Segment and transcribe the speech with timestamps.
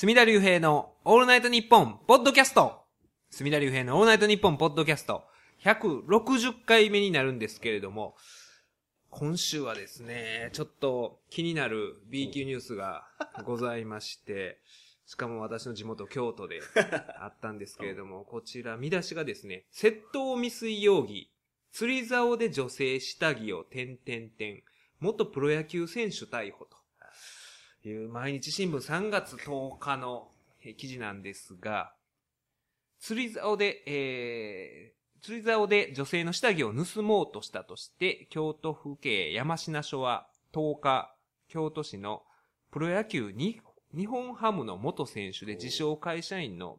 [0.00, 2.84] 隅田隆平のオールナイトニッポンポッドキャスト。
[3.28, 5.24] 隅田隆平のオールナイトニッポンポッドキャスト。
[5.62, 8.14] 160回目になるんですけれども、
[9.10, 13.04] 今週はですね、ちょっと気になる B 級ニュースが
[13.44, 14.62] ございまして、
[15.04, 16.62] しかも私の地元京都で
[17.18, 21.30] あったんですけれども、 こちら見出しがですね、窃盗未遂容疑、
[21.72, 24.62] 釣り竿で女性下着を点々点、
[24.98, 26.79] 元プロ野球選手逮捕と
[27.88, 30.28] いう毎日新聞3月10日の
[30.64, 31.92] え記事なんですが、
[33.00, 41.14] 釣り竿で、えー、釣り竿で女性の下着を盗もうとしたとして、京都府警山科署は10日、
[41.48, 42.22] 京都市の
[42.70, 43.60] プロ野球に
[43.96, 46.78] 日本ハムの元選手で自称会社員の、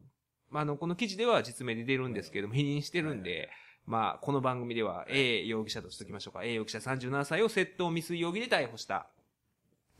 [0.50, 3.50] まあ、あの、この記事では実名で出るんですけれども、否認してるんで、
[3.84, 6.44] まあ、この番組では A 容疑者としておきましょうか。
[6.44, 9.08] A 容疑者37歳を窃盗未遂容疑で逮捕した。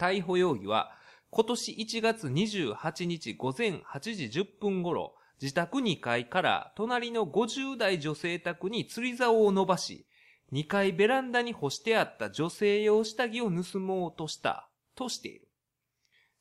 [0.02, 0.90] 逮捕容疑は、
[1.30, 10.04] 今年1月28日午前8時10分頃、自宅2階から隣の50代女性宅に釣り竿を伸ばし、
[10.52, 15.46] 2階ベランダに干してあった女性用下着を盗もうとした、としている。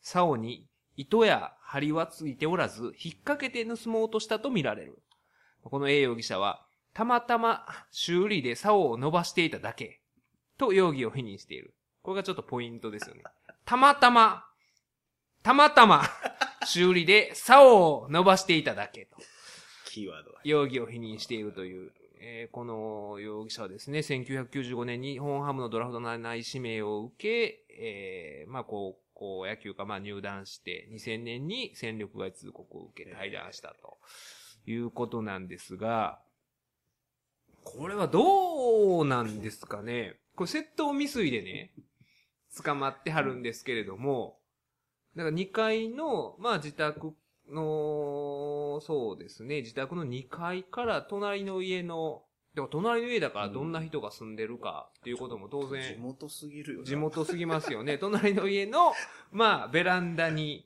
[0.02, 0.68] 竿に
[0.98, 5.04] 糸や針はついておらず、引っ掛けて盗もうとしたとみられる。
[5.64, 10.02] この A 容疑者は、たまたま修理で竿を伸ばしていただけ、
[10.58, 11.76] と容疑を否認している。
[12.02, 13.24] これがちょっとポイントですよね。
[13.66, 14.46] たまたま、
[15.44, 16.04] たまたま、
[16.66, 19.18] 修理で竿を伸ばしていただけと。
[19.86, 20.42] キーワードは。
[20.44, 33.98] 容疑を否認しているという、えーこの容疑者はですね、1995年に日本ハムのドラフト内指名を受け、えーまあ、高校野球か、まあ、入団して、2000年に戦力外通告を受け、退団したと
[34.66, 36.20] いうことなんですが、
[37.64, 41.72] これはどうなんですかねこれ窃盗未遂でね、
[42.64, 44.38] 捕まってはるんですけれども、
[45.16, 47.14] だから2階の、まあ自宅
[47.50, 52.24] の、そうですね、自宅の2階から隣の家の、
[52.56, 56.86] でも隣の家だからどんな人が住んでるかっていうことも当地然、元すぎるよな。
[56.86, 57.98] 地元すぎますよね。
[58.00, 58.94] 隣の家の、
[59.32, 60.66] まあベランダに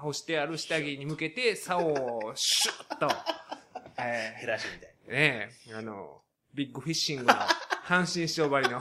[0.00, 3.08] 干してある下着に向けて竿をシュッと、
[4.00, 6.22] えヘラシみたいーねえ、あの、
[6.54, 7.34] ビッグフィッシングの
[7.84, 8.80] 阪神師匠張りの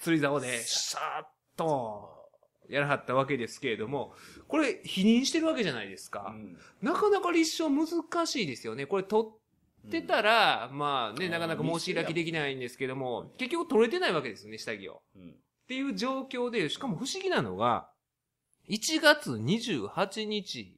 [0.00, 1.24] 釣り竿でシャーッ
[1.56, 2.08] と
[2.68, 4.14] やらはったわけですけれども、
[4.48, 6.20] これ否認してるわけじゃないですな。
[6.20, 6.34] か。
[6.34, 8.86] うんなかなか立証難しいですよね。
[8.86, 9.26] これ取
[9.86, 15.02] ってたら、まあね、うんなかなか申し開きできないんですけども、結局取れてないわけですよね、下着を。
[15.16, 15.30] うん。
[15.30, 15.34] っ
[15.68, 17.90] ていう状況で、しかも不思議なのが、
[18.68, 20.76] 1月28日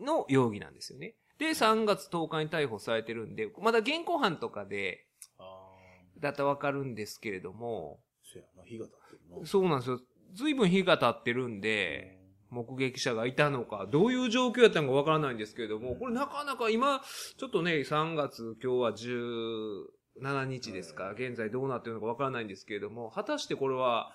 [0.00, 1.14] の容疑なんですよね。
[1.38, 5.06] で、3月10日に逮捕されてるんで、まだ現行犯とかで。
[6.22, 9.46] だったらわかるんですけれども、そうやな、火が立ってるな。
[9.46, 10.00] そうなんですよ。
[10.34, 12.18] 随分日が経ってるんで、
[12.48, 17.02] 目撃者がいたのか、どういう状況やったのかわからないんですけれども、これなかなか今、
[17.36, 24.14] ちょっとね、3月、今日は17日ですか、現在どうなってるのかわからないんですけれども、果たしてこれは、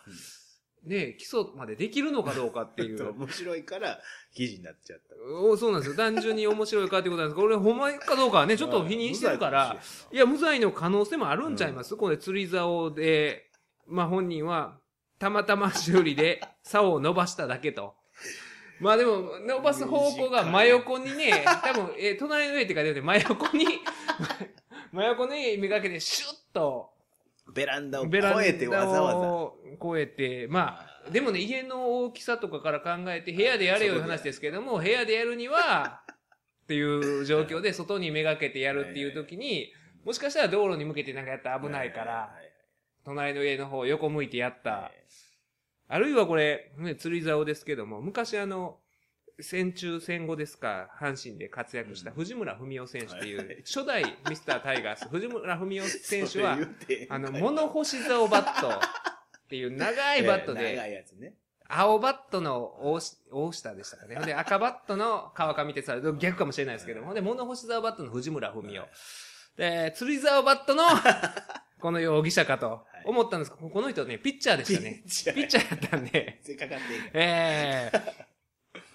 [0.83, 3.11] ね、起訴までできるのかどうかっていうんう。
[3.19, 3.99] 面白いから
[4.33, 5.15] 記事になっちゃった。
[5.41, 5.97] おそうなんですよ。
[5.97, 9.77] 単純に面白いかってことなんですこれほんまかどうかはね、ちょっと否認してるから、
[10.11, 13.49] いや、無罪の可能性もあるんちゃいます、これ釣り竿で、
[13.85, 14.79] まあ本人は、
[15.19, 17.95] たまたま修理で竿を伸ばしただけと。
[18.79, 23.65] まあでも、伸ばす方向が真横にね、多分、えー隣の上って書いてあるんで、真横に、
[24.93, 26.91] 真横にめがけてシュッと、
[27.57, 29.97] ベランダを越えてわざわざ。
[29.97, 36.01] 越えて、まあ、でもね、家の大きさとかから考えて、部屋でやれよいう話ですけども、部屋でやるには、
[36.63, 39.71] っていう状況で、外にめがけてやるっていう時に、
[40.05, 42.47] もしかしたら道路に向けてなんかやったら危ないから、はい
[43.07, 44.91] 隣の家の方横向いてやった。
[45.87, 48.79] あるいはこれ、ね、釣り竿ですけども、昔あの、
[49.39, 56.57] 戦中戦後ですか、阪神で活躍した藤村文雄選手っていう初代ミスタータイガース、 藤村富美男選手は
[57.09, 58.81] あの、物干し竿バットっ
[59.49, 61.05] ていう長いバット長で。
[61.69, 62.95] 青バットの
[63.31, 64.15] 大下でしたかね。
[64.15, 68.81] ほんで、赤バットの川上哲治、逆かもしれないですけども、ほんで、物干し竿バットの藤村富美男。
[69.57, 70.85] で、釣り竿バットの、
[71.81, 75.03] この容疑者かと思ったんですけど、この人ね、ピッチャーでしたね。
[75.03, 76.83] ピッチャーピッチャーやったんで、かかって。
[77.13, 78.26] ええ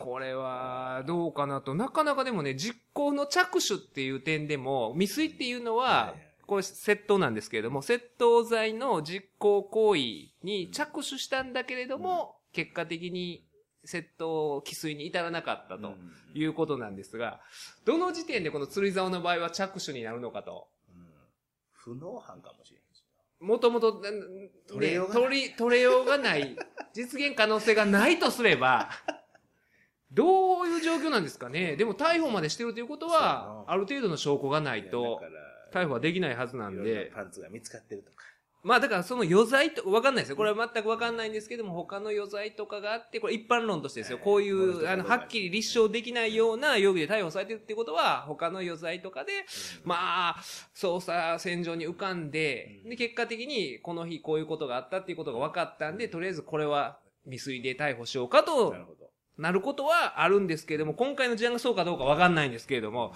[0.03, 1.75] これは、どうかなと。
[1.75, 6.15] なかなかでもね、実行の着手っていう点でも、未遂っていうのは、
[6.47, 10.01] これ窃盗なんですけれども、窃盗罪の実行行為
[10.43, 13.47] に着手したんだけれども、結果的に
[13.87, 17.41] 窃盗、既遂に至らなかったとうんいうことなんですが、
[17.85, 20.69] どの時点でこの釣り竿の場合は着手になるのかと。
[20.95, 21.05] うん。
[21.73, 23.03] 不能犯かもしれんし
[23.41, 25.23] もともと、ね取れようがない。
[25.25, 26.57] 取り、取れようがない、
[26.95, 28.89] 実現可能性がないとすれば、
[30.13, 31.77] どういう状況なんですかね。
[31.77, 35.21] でも逮捕までしてるということは、なある程度の証拠がないと
[35.73, 37.11] 逮捕はできないはずなんで。
[37.11, 38.25] なパンツが見つかってるとか。
[38.63, 40.37] まあだからその余罪と、わかんないですよ。
[40.37, 44.19] これは全くわかんないんですけども、他の余罪とかがあって、これ一般論としてですよ。
[44.19, 49.33] はいこういう、あの、はっきり立証できないような容疑で逮捕されてるってことは、他の余罪とかで、
[49.83, 50.37] まあ、
[50.77, 58.77] 捜査線上に浮かんで、うんで、結果的にこの日こういうことがあったっていうことが分かったんで、とりあえずこれは未遂で逮捕しようかと
[59.43, 63.13] なることはあるんですけれども、今回の事案がそうかどうかわかんないんですけれども、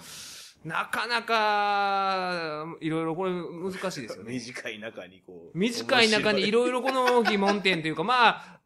[0.65, 4.33] なかなか、いろいろこれ難しいですよね。
[4.35, 5.57] 短い中にこう。
[5.57, 8.59] 短い中にいろいろこの疑問点というか、まあ、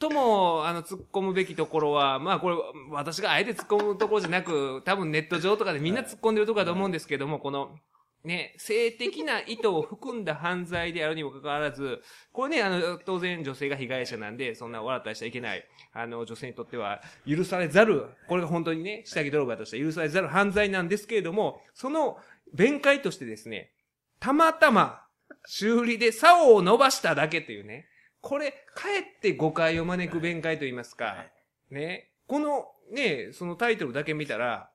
[0.00, 2.56] 最も、あの、突っ込むべきところは、まあこれ、
[2.90, 7.78] 私があえて突っ込むところじゃなく、多分ネット上とかでみんな突っ込んでるところだと思うんですけども、この、
[8.22, 12.02] ね、性的な意図を含んだ犯罪であるにもかかわらず、
[12.32, 22.18] これね、あの、当然女性が被害者なんで、そんな笑ったりしちゃいけない、あの、女性にとっては許されざる、これが本当にね、下着泥棒だとして許されざる犯罪なんですけれども、その
[22.52, 23.72] 弁解としてですね、
[24.18, 25.06] たまたま、
[25.46, 27.86] 修理で竿を伸ばしただけというね、
[28.20, 31.24] これ、かえって誤解を招く弁解と言いますか、は
[31.70, 31.74] い。
[31.74, 34.70] ね、この、ね、そのタイトルだけ見たら、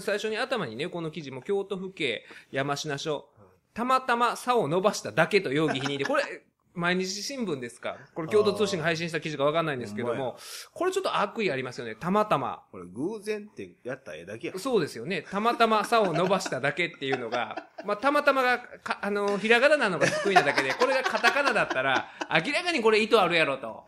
[0.00, 3.28] 最初に頭にね、この記事も京都府警山科署、
[3.72, 6.22] たまたま竿を伸ばしただけと容疑否認で、これ、
[6.76, 7.96] 毎日新聞ですか？
[8.14, 10.36] これ京都通信が配信した記事かわかんないんですけども、
[10.72, 11.94] これちょっと悪意ありますよね。
[11.94, 12.64] たまたま。
[12.72, 14.58] これ偶然ってやった絵だけや。
[14.58, 15.22] そうですよね。
[15.22, 22.08] たまたま竿を伸ばしただけっていうのが、 まあ、たまたまが、かあの、ひらがななのが得意なだけで、これがカタカナだったら、
[22.44, 23.84] 明らかにこれ意図あるやろと。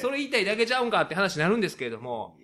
[0.00, 2.36] それ言いたいだけちゃうんかって話になるんですけれども、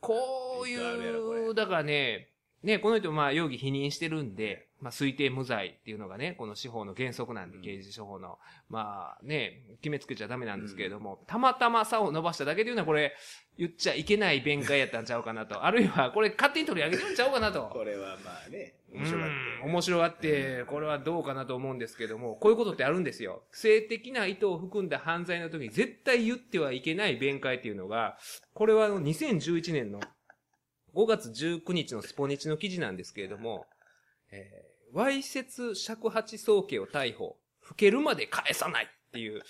[0.00, 1.54] こういう、れ。
[1.54, 2.28] だからね、
[2.62, 8.38] ね、この人まあ容疑否認してるんで、まあ推定無罪っていうのがね、この司法の原則なんで、うん刑事処方の、
[8.68, 13.14] まあね、決めつけちゃダメなんですけれども、たまたま差を伸ばしただけというのはこれ、
[13.58, 15.64] 言っちゃいけない弁解やったんちゃうかなと。
[15.64, 17.68] あるいは、これ勝手に取り上げてるんちゃうかなと。
[17.72, 19.28] これはまあね、うん面白かっ
[19.60, 19.66] た。
[19.66, 23.42] 面白がって、これはどうかなと思うんですけども、こういうことってあるんですよ。
[23.52, 28.16] 性的な意図を含んだ犯罪の時に絶対言ってはいけない弁解っていうのが、
[28.54, 30.00] これはあの2011年の
[30.94, 33.66] 5月19日のスポニチの記事なんですけれども、
[34.32, 37.36] えーわいせつ尺八宗家を逮捕、
[37.68, 39.42] 老けるまで返さないっていう、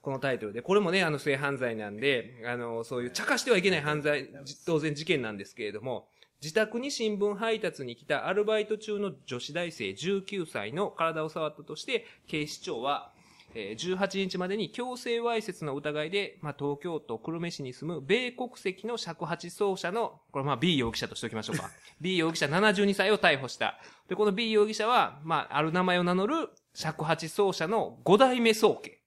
[0.00, 6.08] このタイトルで、これもね、あの性犯罪なんで、あの、そういう茶化してはいけない犯罪、じ当然事件なんですけれども、
[6.40, 13.12] 自宅に新聞配達に来たアルバイト中の女子大生19歳の体を触ったとして、警視庁は、
[13.54, 21.70] えー18日までに強制わいせつの疑いで、まあ、東京都久留米市に住む米国籍の尺八奏者の、これまあ B 容疑者としておきましょうか。
[22.00, 23.78] B 容疑者72歳を逮捕した。
[24.08, 28.98] で、この B 容疑者は、まあ、ある名前を名乗る尺八奏者の5代目宗家。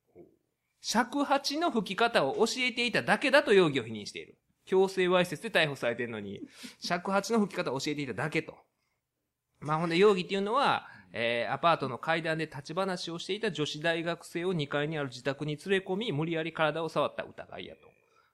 [0.82, 4.38] 尺八の吹き方を教えていただけだと容疑を否認している。
[4.66, 6.42] 強制わいせつで逮捕されているのに、
[6.80, 8.58] 尺八の吹き方を教えていただけと。
[9.60, 17.92] まあほんで容疑っていうのは、えーアパートの階段で立ち話をしていた女子大学生を2階にある自宅に連れ込み、無理やり体を触った疑いやと。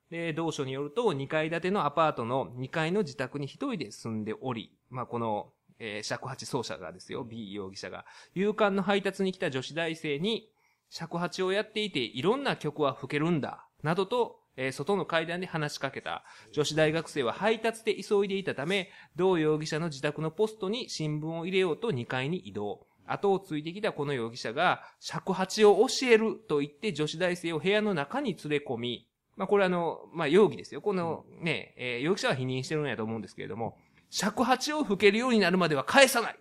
[0.09, 10.49] で、同書によると、2階建てのアパートの2階の自宅に一人で住んでおり、まあこの、えー尺八奏者がですよ、B 容疑者が、勇敢の配達に来た女子大生に、
[10.89, 16.23] 尺八をやっていて、いろんな曲は吹けるんだ、などと、えー外の階段で話しかけた。
[16.51, 22.85] 女子大学生は配達で急いでいたため、同容疑者の自宅のポストに新聞を入れようと2階に移動。
[23.05, 30.81] 後をついてきたこの容疑者が、尺八を教えると言って女子大生を部屋の中に連れ込み、まあこれあの、まあ容疑ですよ。
[30.81, 33.77] このね、えー容疑者は否認してるんやと思うんですけれども、
[34.09, 36.39] 尺八を吹けるようになるまでは返さない。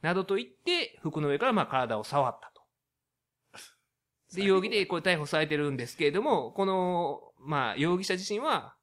[0.00, 2.62] などと言って、服の上からま体を触ったと。
[4.34, 8.74] で、容疑でこれ逮捕されてるんですけれども、この、まあ、容疑者自身は、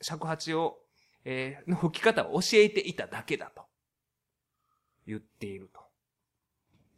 [0.00, 0.78] 尺八を、
[1.24, 3.62] えーの吹き方を教えていただけだと。
[5.06, 5.80] 言っていると。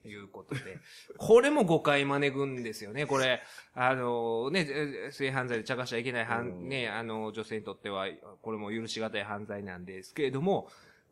[0.09, 0.79] いうことで。
[1.17, 3.07] これも誤解招くんですよね。
[3.07, 3.43] これ、
[3.75, 8.07] あのね、え性犯罪で茶化しちゃいけない犯、うんね、あの、女性にとっては、
[8.43, 10.69] これも許し難い犯罪なんですけれども、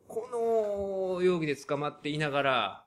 [0.09, 0.29] こ
[1.17, 2.85] の容疑で捕まっていながら、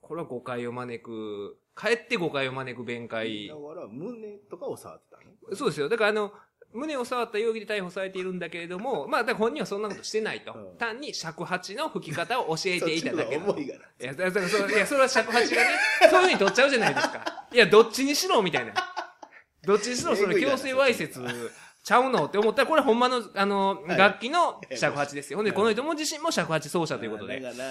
[0.00, 3.54] これは誤解を招く、かえって誤解を招く弁解だ。
[3.54, 5.56] から、胸とかを触ってたの？
[5.56, 5.88] そうですよ。
[5.88, 6.32] だからあの、
[6.74, 10.52] 胸を触った容疑で逮捕されているんだけれども、まあ、本人はそんなことしてないと。
[10.52, 13.80] うん単に尺八の吹き方を教えていただけだとそっちの方が重いがな。
[13.80, 15.68] いや、だからそいや、それは尺八がね、
[16.10, 17.46] そういうふうに取っちゃうじゃないですか。
[17.52, 18.74] いや、どっちにしろ、みたいな。
[19.64, 21.20] どっちにしろ、それ強制わいせつ
[21.82, 25.38] ちゃうのって思ったら、これほんまの、あの、はい楽器の尺八ですよ。
[25.38, 27.40] ほんで、はいこの人も自身も尺八奏者ということで。
[27.40, 27.64] だから、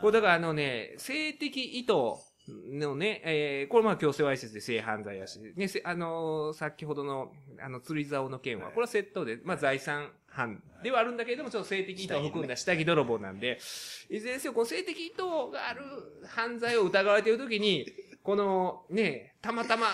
[0.00, 1.92] これだからあのね、性的意図
[2.72, 13.58] のね、えー、これまあ強制わいせつで性犯罪やし、ね、せあのー先ほどの、あの、釣り竿の件は、これは窃盗で、まあ財産犯ではあるんだけれども、ちょっと性的意図を含んだ下着泥棒なんで、
[14.08, 15.82] いずれにせよ、この性的意図がある
[16.26, 17.86] 犯罪を疑われているときに、
[18.22, 19.86] この、ね、たまたま、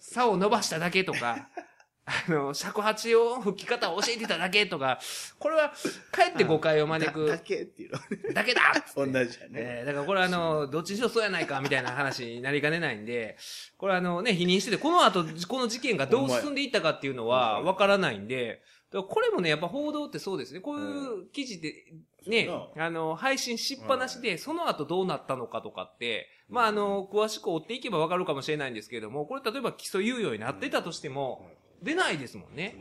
[0.00, 1.48] 竿を伸ばしただけとか、
[2.06, 5.00] あの、尺八を吹き方を教えてただけとか、
[5.40, 5.72] これは、
[6.12, 7.92] かえって誤解を招くだだ、けっていう
[8.28, 8.32] の。
[8.32, 8.60] だけだ
[8.94, 9.50] 同じやね。
[9.54, 13.36] えーだからこれはあの、どっちにしろそうやないかみたいな話になりかねないんで、
[13.76, 20.60] これはあのね、否認してて、この後、この事件がどう進んでいったかっていうのはわからないんで、これもね、やっぱ報道ってそうですね。
[20.60, 20.82] こうい
[21.24, 21.92] う記事って、
[22.26, 31.50] ねそう、あの、配信しっぱなしで、その後どうなったのかとかって、まああの、詳しく追っていけばわかるかもしれないんですけれども、これ例えば起訴猶予になってたとしても、
[31.86, 32.76] 出ないですもんね。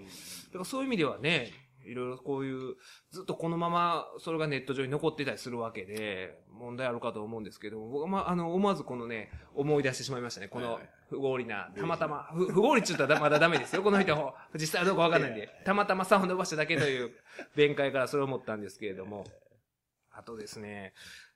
[0.47, 1.51] だからそういう意味ではね、
[1.85, 2.75] いろいろこういう、
[3.12, 10.47] ずっとこのままそれがネット上に残ってたりするわけで、問題あるかと思うんですけども、僕はまあ、あの、思わずこのね、思い出してしまいましたね。
[10.47, 13.83] この不合理な、たまたま、不不合理って言ったらまだダメですよ。
[13.83, 17.12] この人、実際はどうかわかんないんで、たまたま差を伸ばしただけという
[17.55, 19.25] 弁解からそれを思ったんですけれども、
[20.12, 20.93] あとですね、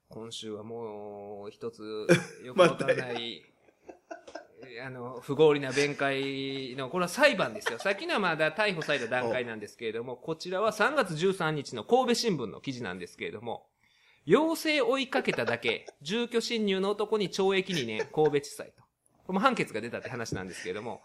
[0.07, 2.07] 今週はもう一つ
[2.43, 3.43] よくわかんない、
[4.85, 7.79] あの、不合理な弁解の、これは裁判ですよ。
[7.79, 13.67] さっきのはまだ逮捕された段階なんですけれども、こちらは3月13日の神戸新聞の記事なんですけれども、
[14.25, 18.83] 要請追いかけただけ、住居侵入の男に懲役2年、神戸地裁と。
[19.25, 21.01] これも判決が出たって話なんですけれども。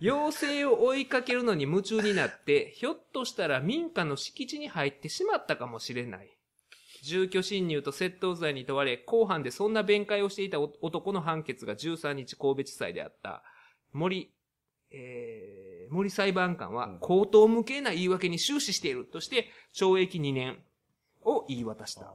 [0.00, 6.30] 要請を追いかけるのに夢中になって、ひょっとしたら民家の敷地に入ってしまったかもしれない。
[7.02, 13.42] 住居侵入と窃盗罪に問われ、公判でそんな弁解をしていた男の判決が13日神戸地裁であった。
[13.92, 14.32] 森、
[14.92, 20.58] えー、森裁判官はうん、口頭無形な言い訳に終始しているとして、懲役2年
[21.24, 22.12] を言い渡した。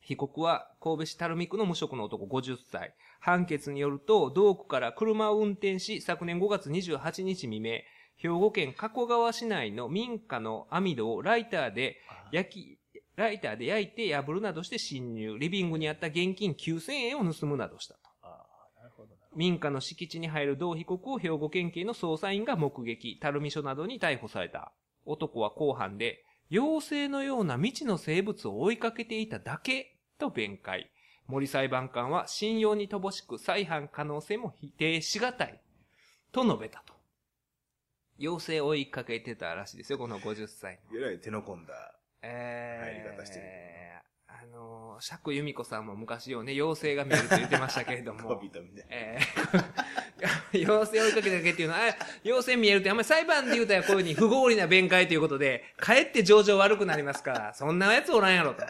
[0.00, 2.94] 被告は神戸市垂水区の無職の男50歳。
[3.20, 7.80] 判決によると、同区から車を運転し、昨年5月28日未明、
[8.16, 11.98] 兵庫県加古川市内の民家の網戸をライターで
[12.32, 12.79] 焼き、
[13.20, 15.38] ライターで焼いて破るなどして侵入。
[15.38, 18.00] リビングにあった現金9000円を盗むなどしたと。
[19.36, 24.72] 民家の敷地に入る同被告を兵庫県警の捜査員が目撃、垂水署などに逮捕された。
[25.04, 30.90] 男は公判で、妖精のような未知の生物を追いかけていただけと弁解。
[31.26, 35.60] 森裁判官は信用に乏しく再犯可能性も否定しがたい。
[36.32, 36.94] と述べたと。
[38.18, 40.98] 妖精を追いかけてたらしいですよ、この50歳の。
[40.98, 41.99] えらい手の込んだ。
[42.22, 43.60] えー、入り方してる
[44.42, 48.28] あの、釈由美子さんも昔よね、妖精が見えると言ってましたけれども。
[48.40, 48.84] 小人みたいな。
[48.88, 58.64] えー、 妖精追いかけただけっていうのは、あ妖精見えるってあんまり裁判で言うたらこういうふうに不合理な弁解ということで、かえって情状悪くなりますから、そんなやつおらんやろと。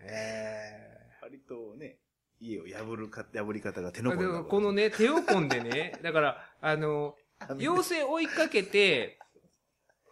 [0.00, 1.96] え割とね、
[2.40, 4.40] 家を破るか、破り方が手ー、の込んだ。
[4.44, 7.16] このね、手を込んでね、だから、あの、
[7.58, 9.18] 妖精追いかけて、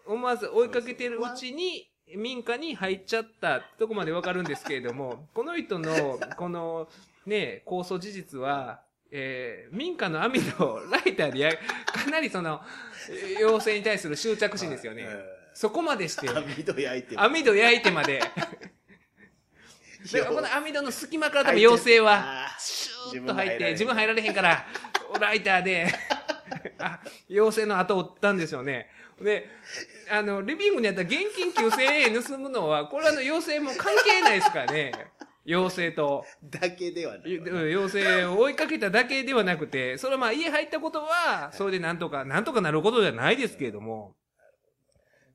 [0.06, 6.88] 思わず追いかけてるうちに、民家に入っちゃったとこまでわかるんですけれども、 この人の、この、
[7.26, 11.52] ね、控訴事実は、えー、民家の網戸をライターでや、
[11.86, 12.60] かなりその、
[13.08, 15.04] えー妖精に対する執着心ですよね。
[15.06, 17.22] えそこまでして、ー網戸焼いても。
[17.22, 18.18] 網戸焼いてまで。
[18.18, 18.26] だ
[20.18, 24.66] からこの網戸の隙間から多分妖精は、シューッと入って、自分入られへんから、
[25.20, 25.86] ライターで、
[26.78, 28.90] あ、妖精の後を追ったんですよね。
[29.20, 29.48] で、
[30.10, 31.82] あの、リビングにあった現金9000
[32.16, 34.92] 円盗むのは、これはあの、妖精も関係ないですからね。
[35.46, 36.24] 妖精と。
[36.42, 37.38] だけではない。
[37.38, 44.16] 妖精を追いかけただけではなくて、それはまあ家入ったことは、それでなんとか、なんとかなることじゃないですけれども、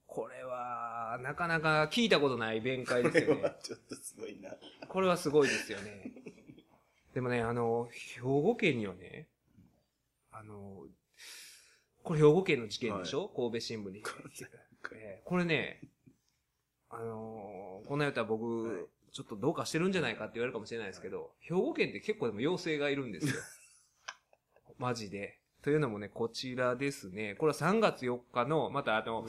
[0.08, 3.56] これは、なかなか聞いたことない弁解こですよねれは。
[3.62, 4.52] ちょっとすごいな。
[4.88, 6.12] これはすごいですよね。
[7.14, 9.28] でもね、あの、兵庫県にはね、
[10.32, 10.86] あの、
[12.10, 14.00] これ兵庫県の事件でしょ、神戸新聞に。
[14.94, 15.80] えーこれね、
[16.90, 23.34] あのこんな言ったら僕、はいちょっとどうかしてるんじゃないかって言われるかもしれないですけど、兵庫県って結構でも妖精がいるんですよ。
[24.78, 25.40] マジで。
[25.64, 27.34] というのもね、こちらですね。
[27.36, 29.26] これは3月4日の、またあの、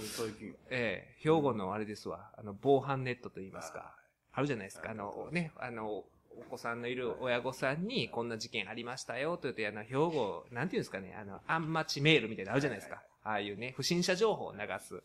[0.68, 3.96] ええ兵庫のあれですわ、あの、防犯ネットと言いますか。
[4.32, 4.90] あるじゃないですか。
[4.90, 6.04] あの、ね、あの、
[6.38, 13.02] お子さんのいる親御さんに、こんな事件ありましたよ、と言って、あの、兵庫、なんていうんですかね、あの、アンマチメールみたいなのあるじゃないですか。
[13.22, 15.02] ああいうね、不審者情報を流す、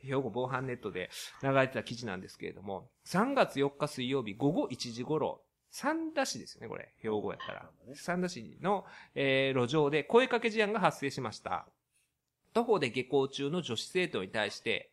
[0.00, 1.10] 兵庫防犯ネットで
[1.42, 6.94] 流れてた記事なんですけれども、3月4日水曜日午後1時頃、三田市ですよね、これ。
[7.02, 7.70] 兵庫やったら。
[7.94, 11.66] 三田市の、えー路上で声かけ事案が発生しました。
[12.54, 14.90] 徒歩で下校中の女子生徒に対して、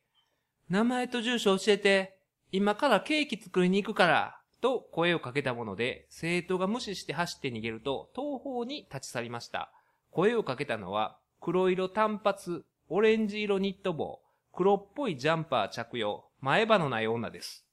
[0.69, 2.17] 名前と住所教えて、
[2.51, 9.71] 今からケーキ作りに行くから、と声をかけたもので、生徒が無視して走って逃げると、東方に立ち去りました。
[10.09, 14.21] 声をかけたのは、黒色短髪、オレンジ色ニット帽、
[14.53, 17.63] 黒っぽいジャンパー着用、前歯のない女です。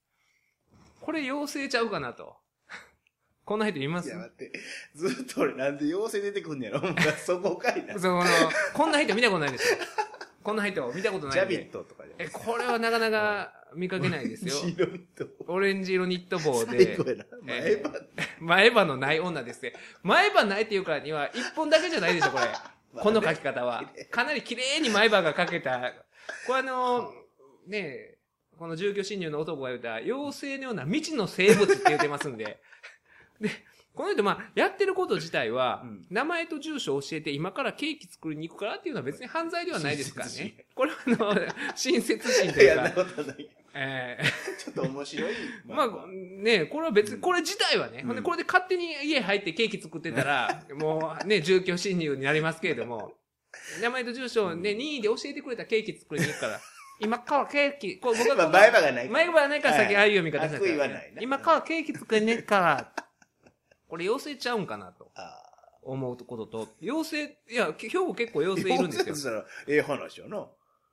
[1.01, 2.37] これ妖精ちゃうかなと。
[3.47, 4.09] こんな人います？
[4.11, 4.53] いや、待って。
[4.95, 6.83] ずっと俺なんで妖精出てくんねやろ
[7.25, 7.99] そこかいな。
[7.99, 8.23] その、
[8.75, 9.77] こんな人見たことないでしょ。
[10.43, 11.35] こんな人見たことない。
[11.35, 14.55] ジャビットとかじゃえ、これはなかなか見かけないですよ。
[15.47, 16.99] オレンジ色ニット帽最で。
[17.43, 17.91] 前え歯。
[18.41, 19.75] 前歯のない女ですね。
[20.03, 22.47] 前歯ないっていうからには、一本だけじゃないでしょ、これ。
[23.01, 23.85] この書き方は。
[24.11, 25.95] かなり綺麗に前歯が描けた。
[26.47, 27.13] これあの、
[27.67, 28.19] ねえ、
[28.59, 32.61] この住居侵入の男が言うた、妖精のような未知の生物って言ってますんで。
[33.41, 33.51] で、
[33.95, 36.07] この人、まあ、やってること自体は、うん。
[36.11, 40.55] 名前と住所を教えて、今からケーキ作りに行くからっていうのは別に犯罪ではないですからね。
[40.75, 41.47] これはあの、
[41.77, 43.51] 親切心というやんなか、ことない。
[43.75, 44.25] ええ。
[44.59, 45.35] ちょっと面白い。
[45.67, 48.07] まあ、ねこれは別に、これ自体はね、うん。
[48.09, 53.15] ほんで、これで勝手に家入ってケーキ作ってたら、もうね、住居侵入になりますけれども、
[53.81, 56.61] 名前と住所をね、任意で教えてくれたケーキ作りに行くから、
[57.01, 62.93] 今からケーキ、これ僕は、まあ前歯がない前歯がないから先ああいう読み方悪意はないな今からケーキ作りねっから、
[63.93, 65.39] これ妖精ちゃうんかなとあ
[65.83, 68.43] 思うことと、妖精、いや、兵庫結構あ。
[68.45, 69.21] 妖精いるんですよ そ。
[69.21, 70.49] したら、ええ話よな。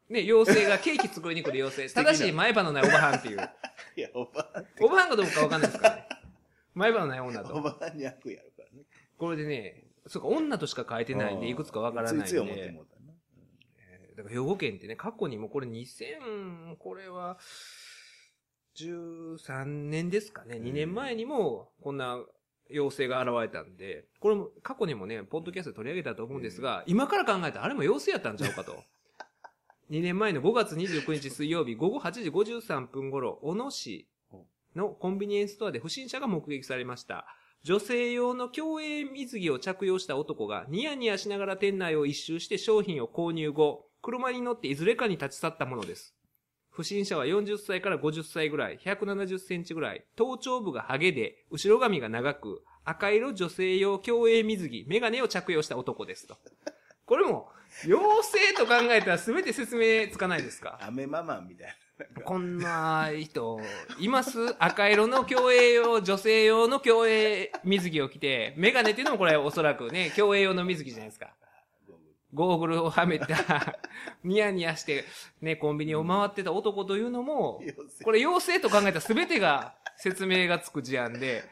[0.10, 1.88] ね、妖精がケーキ作りに来る妖精。
[1.96, 3.38] 素敵な正しい前歯のないおばはんっていう。
[3.96, 6.10] いや、おばあん、おばはんかどうかわかんないですからね。
[6.74, 7.56] 前歯のない女と。
[7.56, 8.84] おばあんに悪意あるからね。
[9.18, 12.82] これでね、そうか、女としか書いてないんで、いくつかわからないんついつい思ってでも。
[12.82, 13.14] うたな。
[13.78, 17.40] えーだから兵庫県ってね、過去にもこれ2000、これは、
[18.76, 22.22] 13年ですかね、2年前にも、こんな
[22.72, 28.84] 妖精が現れたんで、これも過去にもね、ポッドキャストで取り上げたと思うんですが、今から考えたらあれも妖精やったんちゃうかと。
[29.90, 34.08] 2年前の5月29日水曜日午後8時53分頃、小野市
[34.76, 37.26] のコンビニエンスストアで不審者が目撃されました。
[37.64, 46.16] 女性用の競泳水着を着用した男がニヤニヤしながら店内を一周して商品を購入後、車に乗っていずれかに立ち去ったものです。
[46.80, 56.38] 不審者は40歳から50歳ぐらい、170センチぐらい、頭頂部がハゲで、後ろ髪が長く、赤色女性用競泳水着、メガネを着用した男ですと。
[57.06, 57.50] これも、
[57.86, 60.80] 妖精と考えたら全て説明つかないですか？
[60.82, 62.24] アメママンみたいな。
[62.24, 63.60] こんな人、
[64.00, 64.56] います？
[64.58, 71.34] 赤色の競泳用、女性用の競泳水着を着て、メガネっていうのもこれおそらくね、競泳用の水着じゃないですか。
[72.34, 73.80] ゴーグルをはめた、
[74.24, 75.06] ニヤニヤして、
[75.42, 77.62] ね、コンビニを回ってた男というのも、
[78.04, 81.44] これ妖精と考えたら全てが説明がつく事案で、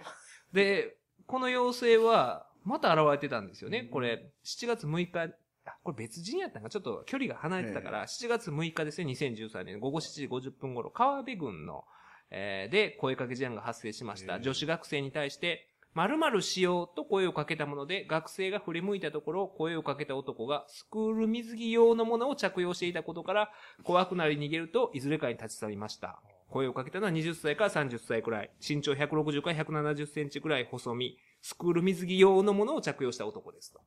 [0.54, 3.84] で、この妖精は、また現れてたんですよね。
[3.84, 5.34] これ、7月6日、
[5.66, 11.86] あ、これ別人やったんか、ちょっと距離が離れてたから、7月6日ですね、2013年午後7時50分頃、川辺郡の、
[12.30, 14.36] えーで、声かけ事案が発生しました。
[14.36, 14.42] ええ。
[14.42, 23.52] 女子学生に対して、〇〇しようと声をかけたもので、学生が振り向いたところ、声をかけた男がスクール水着用のものを着用していたことから、
[23.84, 26.22] 怖くなり逃げると、いずれかに立ち去りました。
[26.50, 33.82] 声をかけたのは20歳から30歳くらい、身長160から170センチくらい細身、スクール水着用のものを着用した男ですと。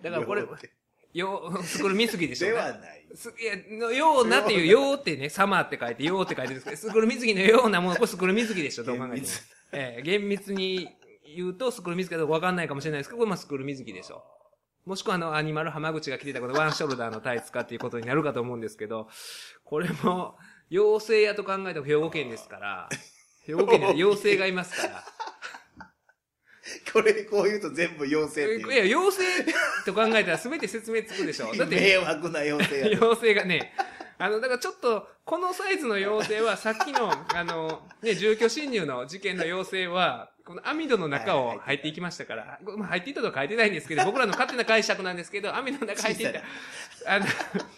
[0.00, 0.44] だからこれ
[1.12, 3.04] ようスクール水着でしょではない。
[3.16, 9.26] すいや、のようなっていう、ようってね、サマーって書いて、ようって書いてるんですけど、スクール水着のようなもの、これスクール水着でしょ、どう考えても。
[9.72, 10.88] ええ厳密に
[11.34, 14.24] 言うと、スクール水着かどうかわかんないかもしれないですけど、これまあスクール水着でしょ。
[14.86, 19.08] もしくはあの、アニマル浜口が着てたこのワンショルダーのタイツかっていうことになるかと思うんですけど、
[19.64, 20.36] これも、
[20.70, 22.88] 妖精やと考えたら兵庫県ですから、
[23.44, 25.04] 兵庫県には妖精がいますから、
[26.92, 29.52] これ、こう言うと全部妖精っていや、妖精
[29.84, 31.54] と考えたら全て説明つくでしょ。
[31.54, 33.06] だって、 迷惑な妖精やな。
[33.06, 33.74] 妖精がね、
[34.18, 46.42] あの、だからちょっと、このサイズの妖精は、さっきの、 あの、ね、住居侵入の事件の妖精は、この網戸の中を入っていきましたから、まあ入っていったとは書いてないんですけど、僕らの勝手な解釈なんですけど、網戸の中入っていった。
[47.06, 47.26] あの、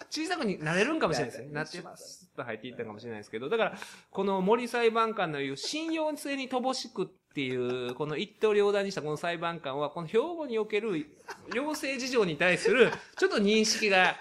[0.09, 1.53] 小さくになれるんかもしれないですね。
[1.53, 2.27] なってます。
[2.35, 3.79] と入っていったかもしれないですけど、だから、
[4.11, 11.07] この森裁判官の言う信用性に乏しくっていう、この一刀両断にしたこの裁判官は、この兵庫における
[11.53, 14.17] 妖精事情に対する、ちょっと認識が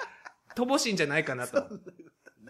[0.53, 1.65] 乏しいんじゃないかなと。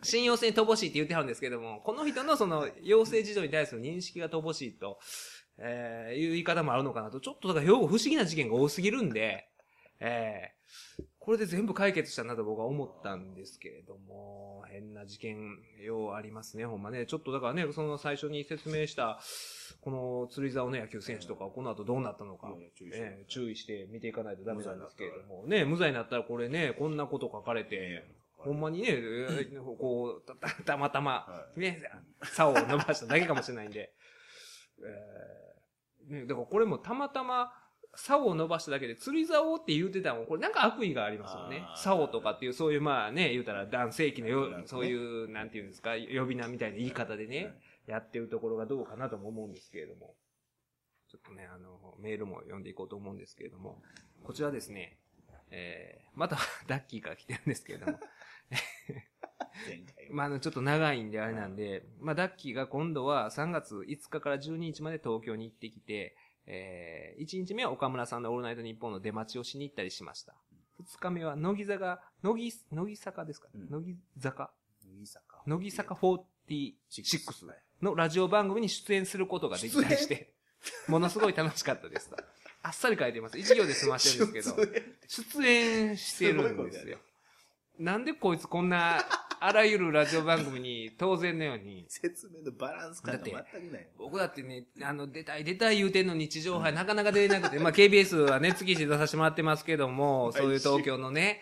[0.04, 5.00] 信用性に乏しいって言ってはるんですけども、この人のその妖精事情に対する認識が乏しいと、
[5.58, 7.20] えー、いう言い方もあるのかなと。
[7.20, 9.48] ちょっとだから兵庫不思議な事件が多すぎるんで、
[10.00, 17.06] えー、これで全部解決したなと僕は思ったんですけれども、変な事件、ようありますね、ほんまね。
[17.06, 19.20] ちょっとだからね、その最初に説明した、
[19.82, 22.52] この釣り竿の野球選手とか、この後どうなったのか、
[22.92, 28.04] えー注意して見ていかないとダメなんですけれども、ね、無罪になったらこれね、こんなこと書かれて、
[28.44, 31.82] ほんまにね、えーこう、 たたたまたまは、ね、
[32.24, 33.94] 竿を伸ばしただけかもしれないんで、
[34.84, 37.54] えー、ね、だからこれもたまたま、
[37.96, 41.66] 竿を伸ばしただけで釣り竿って言うてたもん、これなんか悪意がありますよね。
[41.76, 50.16] 竿とかっていう、そういうまあね、言うたら男性器のよねそういう、なんていうんですか、呼び名みたいな言い方でね、やってるところがどうかなとも思うんですけれども。
[51.12, 53.82] ちょっとね、あの、メールも読んでいこうと思うんですけれども、
[54.24, 54.98] こちらですね、
[55.50, 58.00] えー、また ダッキーから来てるんですけれども。
[60.12, 66.16] まあ、あの、ちょっと長いんであれなんで、まあ、ダッキーが今度は3月5日から12日まで東京に行ってきて、
[66.48, 70.36] えー、1日目は岡村さんのオールナイトニッポンの出待ちをしに行ったりしました。
[70.82, 74.52] 2日目は乃木坂、乃木、乃木坂ですか、うん乃木坂？
[74.84, 75.44] 乃木坂。
[75.46, 80.34] 乃木坂46はいのラジオ番組に出演することができたりして、
[80.88, 82.18] ものすごい楽しかったですと。
[82.64, 83.40] あっさり書いてます。
[83.40, 84.72] 一行で済ましてるんですけど。
[85.08, 87.00] 出演してるんですよ。
[87.82, 89.04] なんでこいつこんな、
[89.40, 93.88] あらゆるラジオ番組に当然のように、 説明のバランス感が全くない。
[93.98, 101.42] 僕だってね、あの、出たい出たい言うてんのに地上波なかなか出れなくて、まあ KBS はね、月一出させてもらってますけども、そういう東京のね、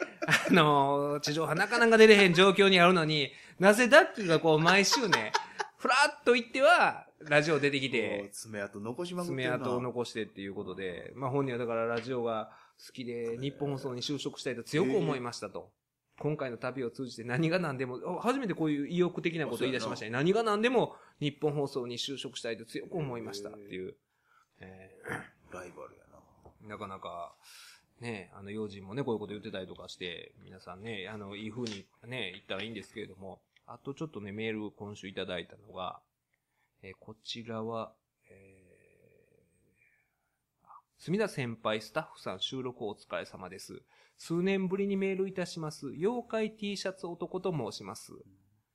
[0.50, 5.34] あの、地上波なかなか出れへん状況にあるのに、なぜダッキーがこう毎週ね、
[5.78, 9.34] ふらっと行っては、ラジオ出てきて、爪痕残しまくって。
[9.34, 15.70] 爪痕を残してっていうことで、まあ本人はだからラジオが好きで、日本放送に就職したいと強く思いましたと。
[16.20, 20.12] 今回の旅を通じて何が何でも、あ初めてこういう意欲的なことを言い出しましたね。
[20.12, 23.96] 何が何でも日本放送に就職したいと強く思いましたっていう。
[24.60, 24.92] え
[25.52, 26.20] ライバルやな。
[26.66, 27.34] ーなかなか、
[28.00, 36.00] ね、あの、用心もね、こういうこと言ってたりとかして、皆さんね、あの、いい風にね、言ったらいいんですけれども、あとちょっとね、メール今週いただいたのが、
[36.82, 37.94] えーこちらは、
[38.30, 43.82] えーあ墨田先輩スタッフさん収録お疲れ様です。
[44.20, 45.88] 数年ぶりにメールいたします。
[45.88, 48.12] 妖怪 T シャツ男と申します。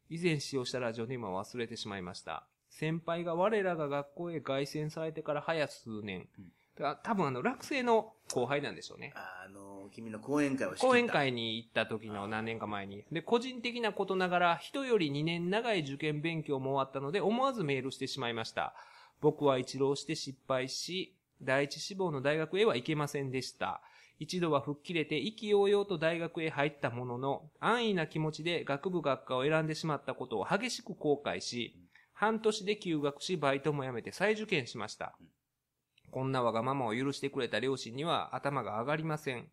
[0.09, 2.47] 以前使用したラジオで今忘れてしまいました。
[2.71, 6.27] 先輩が我らが学校へ凱旋されてから早数年。
[6.39, 9.13] うんだから多分あの、落成の後輩なんでしょうね。
[9.15, 13.05] あの、君の講演会を講演会に行った時の何年か前に。
[13.13, 18.75] で、個人的なことながら、人より2年長い受験勉強も終わったので、思わずメールしてしまいました。
[19.21, 23.81] 僕は一浪して失敗し、第一志望の大学へは行けませんでした。
[24.19, 31.77] 一度は吹っ切れて意気揚々と大学へ入ったものの、安易な気持ちで学部学科を選んでしまったことを激しく後悔し、
[32.13, 35.19] 半年で休学し、バイトも辞めて再受験しました。
[36.11, 39.49] こんなわがままを許してくれた両親には頭が上がりません。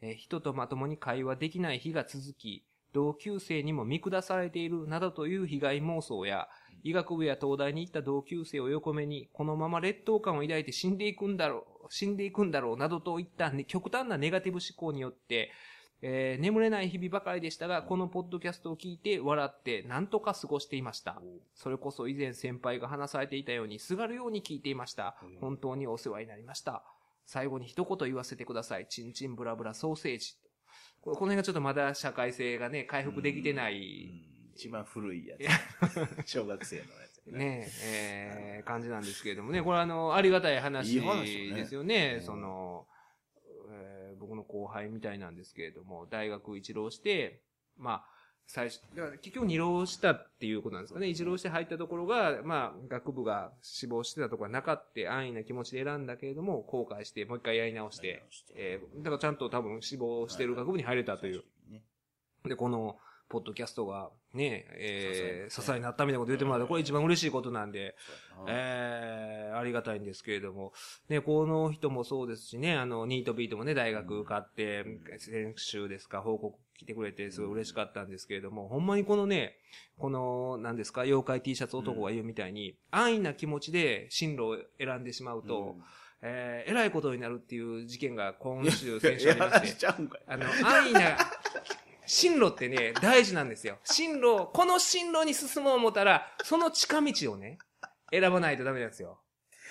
[0.00, 6.48] え人とまともに会話できない日が続き、同級生にも見下されているなどという被害妄想や、
[6.82, 15.50] 医学部や東大に行った同級生を横目に、このまま劣等感を抱いて死んでいくんだろう、死んでいくんだろうなどといった、ね、極端なネガティブ思考によって、
[16.02, 21.20] えー眠れない日々ばかりでしたが、このポッドキャストを聞いて笑って何とか過ごしていました。
[21.54, 25.38] それこそ以前先輩が話されていたように、すがるように聞いていましたうん。
[25.40, 26.82] 本当にお世話になりました。
[27.26, 28.86] 最後に一言言わせてください。
[28.88, 30.34] チンチンブラブラソーセージ。
[31.02, 34.30] この辺がちょっとまだ社会性がね、回復できてなうい、ん。
[34.54, 36.26] 一番古いやつ。
[36.30, 42.16] 小学生のやつやねえ、えー感じなんですけれどもね、これあの、ありがたい話ですよね。
[42.18, 42.26] うん。
[42.26, 42.86] その、
[43.70, 47.40] えー僕の後輩みたいなんですけれども、大学一浪して、
[47.78, 48.19] まあ、
[48.52, 51.06] 最初、だから結局二浪したっていうことなんですかね。
[51.06, 58.24] 一浪して入ったところが、まあ、学部が志望してたところがなかって安易な気持ちで選んだけれども、後悔して、もう一回やり直して、
[58.56, 61.44] えーだからちゃんと多分志望してる学部に入れたという。
[61.70, 61.84] ね
[62.44, 62.98] で、この、
[63.30, 67.94] ポッドキャストがね、えー、支えになったみたいなこと言ってもらうと、これ一番嬉しいことなんで、
[68.48, 70.72] えー、ありがたいんですけれども、
[71.08, 74.84] ね、この人もそうですしね、あの、ニートビートもね、大学受かって、
[75.18, 79.56] 先週ですか、報告来てくれて、すごい嬉しかったんですけれども、ほんまにこのね、
[79.96, 85.76] この、何ですか、妖怪 T シャツ男が言うみたいに、安易な気持ちで進路を選んでしまうと、
[86.22, 89.68] えー、偉いことになるっていう事件が今週、先週ありまし。
[89.72, 89.86] して。
[89.86, 89.96] あ
[90.36, 91.16] の、安易な、
[92.12, 93.78] 進路ってね、大事なんですよ。
[93.84, 97.58] 進路、この進路に進もう思ったら、その近道をね、
[98.10, 99.20] 選ばないとダメなんですよ。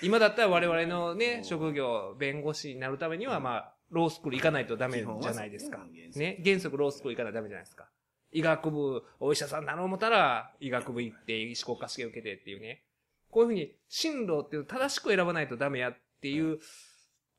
[0.00, 5.84] 今だったら我々のね、職業、弁護士になるためには、まあ、ロースクール行かないとダメじゃないですか。
[6.16, 7.90] ね、原則ロースクール行かないとダメじゃないですか。
[8.32, 12.84] 医学部、お医者さんになろう思ったら、医学部行って、医師国家試験受けてっていうね。
[13.30, 16.58] こういうふうに、進路っていう正しく選ばないとダメやっていう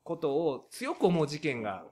[0.04, 1.84] ことを強く思う事件が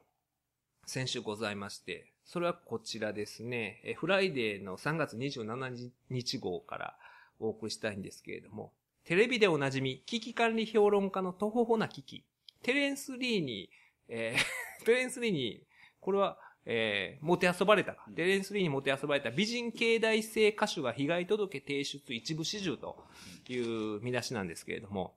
[0.87, 3.81] 先週ございまして、それはこちらですね。
[3.83, 6.97] えフライデーの3月27日号から
[7.41, 12.25] お送りしたいんですけれども、テレビでおなじみ、危機管理評論家のとほほな危機、
[12.63, 13.69] テレンス・リーに、
[14.09, 14.45] えー
[14.87, 15.65] テレンス・リーに、
[15.99, 18.07] これは、えー、もてあそばれたか。
[18.15, 19.33] テレンス・リーにもてあそばれた。
[19.33, 23.05] 美人経済性歌手が被害届提出一部始終と
[23.49, 25.17] いう見出しなんですけれども、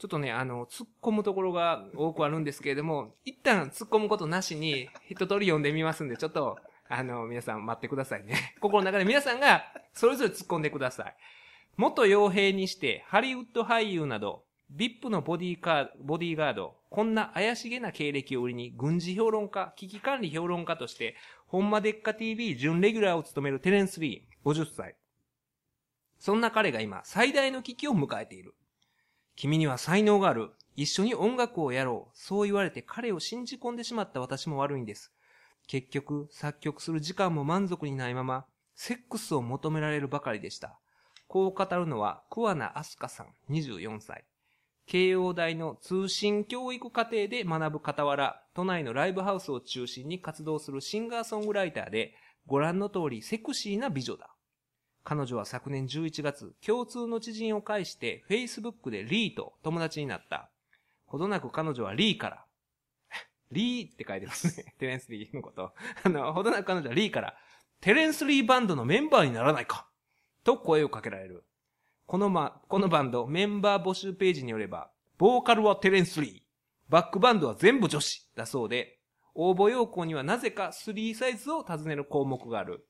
[0.00, 6.56] ちょっとね、あの、突っ込むところが多くあるんですけれども、一旦突っ込むことなしに、一通り読んでみますんで、ちょっと、
[6.88, 8.56] あの、皆さん待ってくださいね。
[8.62, 11.16] 心の中で皆さんが、それぞれ突っ込んでください。
[11.76, 21.14] 元傭兵にして、ハリウッド俳優など、VIP のボディーカー、ボディーガード、こんな怪しげな経歴を売りに、軍事評論家、危機管理評論家として、
[21.46, 24.96] ほんまでっか TV 準レギュラーを務めるテレンス・リー、50歳。
[26.18, 28.54] そんな彼が今、最大の危機を迎えている。
[29.40, 30.50] 君には才能がある。
[30.76, 32.12] 一緒に音楽をやろう。
[32.12, 35.14] そう言われて彼を信じ込んでしまった私も悪いんです。
[35.66, 40.78] 結局、作曲する時間も満足にないまま、セックスを求められるばかりでした。
[41.26, 44.26] こう語るのは、桑名明日香さん、24歳。
[44.84, 54.34] 慶応大の通信教育課程で学ぶ傍ら、都内のライブハウスを中心に活動するシンガーソングライターで、ご覧の通りセクシーな美女だ。
[55.02, 60.50] 彼女は昨年11月、共通の知人を介して Facebook でリーと友達になった。
[61.06, 62.44] ほどなく彼女はリーから、
[63.50, 64.74] リーって書いてますね。
[64.78, 65.72] テレンス・リーのこと。
[66.04, 67.36] あの、ほどなく彼女はリーから、
[67.80, 69.88] テレンス・リーバンドのメンバーにならないか
[70.44, 71.44] と声をかけられる。
[72.06, 76.42] このま、このバンド、メンバー募集ページによれば、ボーカルはテレンス・リー、
[76.90, 79.00] バックバンドは全部女子だそうで、
[79.34, 82.86] 応募要項にはなぜか3サイズを尋ねる項目がある。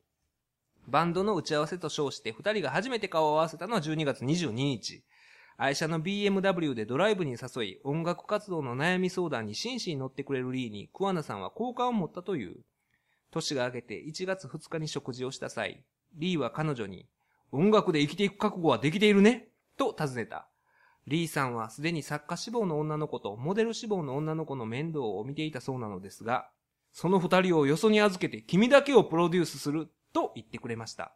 [0.90, 5.05] バンドの打ち合わせと称して二人が初めて顔を合わせたのは12月22日。
[5.57, 12.57] 愛車の BMW でドライブに誘い、音楽活動の悩み相談に真摯に乗ってくれるリーに、桑名さんは好感を持ったという。
[13.31, 17.07] 年が明けて1月2日に食事をした際、リーは彼女に、
[17.53, 19.48] 音楽で生きていく覚悟はできているね？
[19.76, 20.48] と尋ねた。
[21.07, 26.48] リーさんはすでに作家志望の女の子とモデル志望の女の子の面倒を見ていたそうなのですが、
[26.92, 31.14] その二人をよそに預けて君だけをプロデュースすると言ってくれました。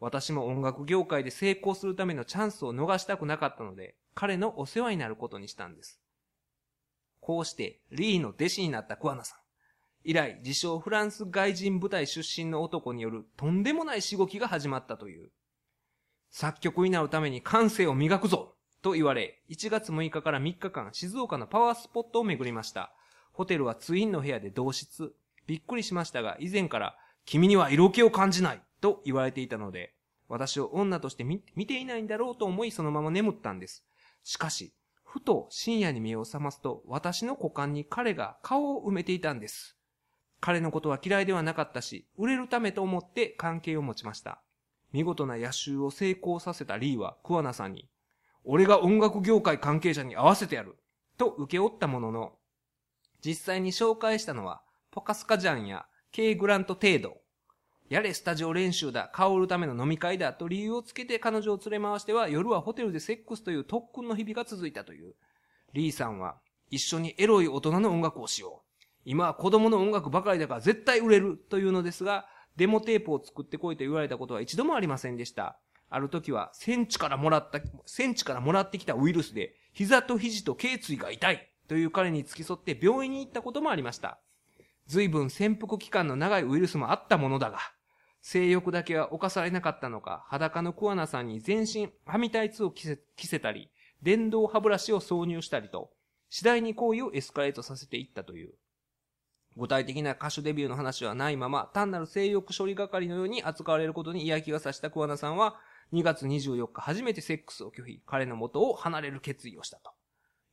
[0.00, 6.00] 私も音楽業界で成功するためのチャンスを逃したくなかったので、彼のお世話になることにしたんです。
[7.20, 9.38] こうして、リーの弟子になった桑名さん。
[10.04, 15.30] 以来、自称フランス外人部隊出身の男によるとんでもないしごきが始まったという。
[16.32, 22.92] 作曲になるために感性を磨くぞと言われ、1月6日から3日間静岡のパワースポットを巡りました。
[23.32, 25.14] ホテルはツインの部屋で同室。
[25.46, 29.94] びっくりしましたが、以前から君には色気を感じないと言われていたので、
[30.28, 33.84] 私を女として見ていないんだろうと思いそのまま眠ったんです。
[34.24, 39.76] しかし、ふと深夜に目を覚ますと、私の股間に彼が顔を埋めていたんです。
[40.40, 44.42] 彼のことは嫌いではなかったし、売れるためと思って関係を持ちました。
[44.92, 47.88] 見事な野襲を成功させたリーは桑名さんに、
[48.44, 50.76] 俺が音楽業界関係者に合わせてやる
[51.18, 52.32] と受け負ったものの、
[53.24, 57.16] 実際に紹介したのは、ポカスカジャンや K グラント程度。
[57.88, 65.14] やれスタジオ練習だ、香るための飲み会だと理由をつけて彼女を連れ回しては夜はホテルでセックスという特訓の日々が続いたという。
[65.72, 66.36] リーさんは
[66.68, 68.78] 一緒にエロい大人の音楽をしよう。
[69.06, 75.58] 今は子供の音楽ばかりだから絶対売れるというのですが、デモテープを作ってこいと言われたことは一度もありませんでした。
[75.88, 84.20] ある時は、戦地からもらった、戦地からもらってきたウイルスで、膝と肘と頸椎が痛いという彼に付き添って病院に行ったこともありました。
[84.86, 87.58] 随分潜伏期間の長いウイルスもあったものだが、
[88.20, 93.70] 性欲だけは犯されなかったのか、裸の桑名さんに全身はみタイツを着せ着せたり、
[94.02, 95.90] 電動歯ブラシを挿入したりと、
[96.30, 98.54] 次第に行為をエスカレートさせていったという。
[99.56, 105.56] 具体的な歌手デビューの話はないまま、単なる性欲処理係のように扱われることに嫌気がさした桑名さんは、
[105.92, 109.92] 2月24日初めてセックスを拒否、彼の元を離れる決意をしたと。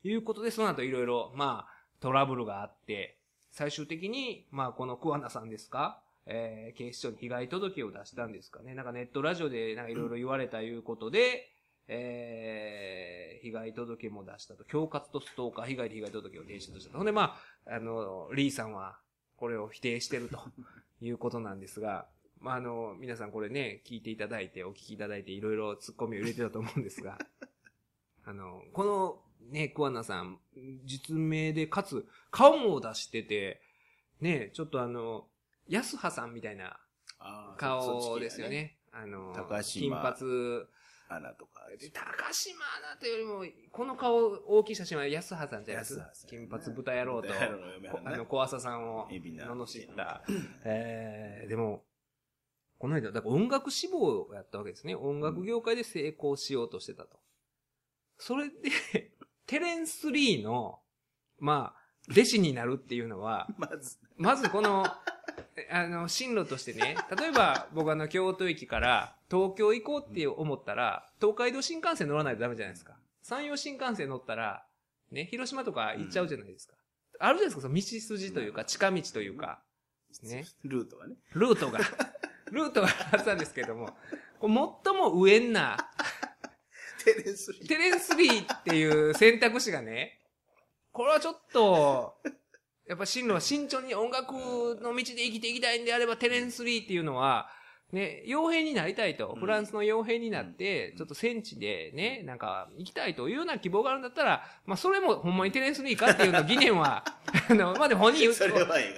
[0.03, 3.18] いうことで、その後いろいろ、まあ、トラブルがあって、
[3.59, 5.99] 最終的に、まあ、この桑名さんですか？
[6.25, 8.73] えー、警視庁に被害届を出したんですかね？
[8.73, 11.49] なんかネットラジオでなんかいろいろ言われたいうことで、
[11.89, 14.63] えー、被害届も出したと。
[14.63, 16.97] 恐喝とストーカー被害で被害届を提出したと。
[16.99, 17.35] ほんで、ま
[17.67, 18.97] あ、あの、リーさんは、
[19.35, 20.39] これを否定してると
[21.01, 22.05] いうことなんですが、
[22.39, 27.17] まあ、あの、皆さんこれね、聞いていただいて、お聞きいただいて、いろいろ突っ込みを入れてたと思うんですが、
[28.23, 30.39] あの、この、ね、桑名さん、
[30.85, 33.61] 実名で、かつ、顔も出してて、
[34.21, 35.27] ね、ちょっとあの、
[35.67, 36.79] 安葉さんみたいな
[37.57, 38.77] 顔ですよね。
[38.91, 40.67] あの、高金髪。
[41.11, 41.61] アナとか。
[41.93, 46.11] 高島アナというよりも、この顔大きい写真は安葉さんじゃないですか。
[46.27, 47.29] 金髪豚野郎と、
[48.05, 50.23] あの、小朝さんを、罵った。
[50.63, 51.83] えー、でも、
[52.77, 54.95] この間、だから音楽志望をやったわけですね。
[54.95, 57.19] 音楽業界で成功しようとしてたと。
[58.17, 58.55] それで、
[59.49, 60.77] テレンス・リーの、
[61.39, 64.85] まあ、弟子になるっていうのは、 まず、まずこの、
[65.71, 72.95] あの、進路としてね、例えば僕あの、京都駅から東京行こうって思ったら、東海道新幹線乗らないとダメじゃないですか。
[73.23, 74.67] 山陽新幹線乗ったら、
[75.09, 76.75] ね、広島とか行っちゃうじゃないですか。
[77.17, 79.63] あるじゃないですか、その道筋というか、近道というか、
[80.21, 80.45] ね。
[80.63, 81.15] ルートがね。
[81.33, 81.79] ルートが、
[82.51, 83.97] ルートがあったんですけども、
[84.41, 84.49] 最
[84.93, 85.89] も上んな、
[87.03, 87.67] テレンスリー。
[87.67, 90.19] テレンスリーっていう選択肢がね、
[90.91, 92.15] これはちょっと、
[92.87, 94.33] やっぱ進路は慎重に音楽
[94.81, 97.49] の道で生きていきたいんであれば、テレンスリーっていうのは、
[97.91, 107.03] ね、傭兵になりたいと、フランスの傭兵になって、ちょっと戦地でね、なんか、行きたいというような希望があるんだったら、まあ、それもほんまにテレンスリーかっていうの疑念は、
[107.49, 108.31] あの、まあ、でも本人、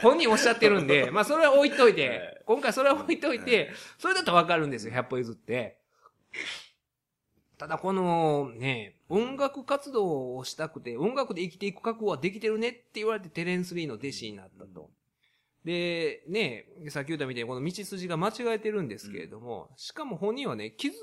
[0.02, 5.78] 本人おっしゃってるんで、 まあ、それは置いといてはい、今回それは置いといて、それだとわかるんですよ、100歩譲って。
[7.62, 14.90] ただこのね、音楽活動をしたくて、音楽で生きていく覚悟はできてるねって言われてテレンス・リーの弟子になったと。
[15.64, 20.94] で、ね、さっき言ったみたいにこの道筋が間違えてるんですけれども、しかも本人はね、気づ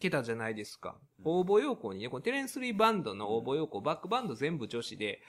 [0.00, 0.96] けたじゃないですか。
[1.24, 5.20] 応募要項にね、このテレンス・リーバンドの応募要項、バックバンド全部女子で、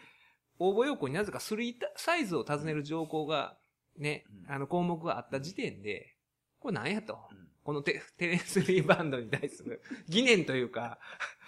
[0.60, 3.58] 応募要項になぜか3サイズを尋ねる条項が、
[3.98, 4.56] ね、うん。
[4.56, 6.16] あの項目があった時点で、
[6.62, 7.20] これ何やと。
[7.34, 10.98] うんこのテ テレンスリーバンドに対する 疑念というか、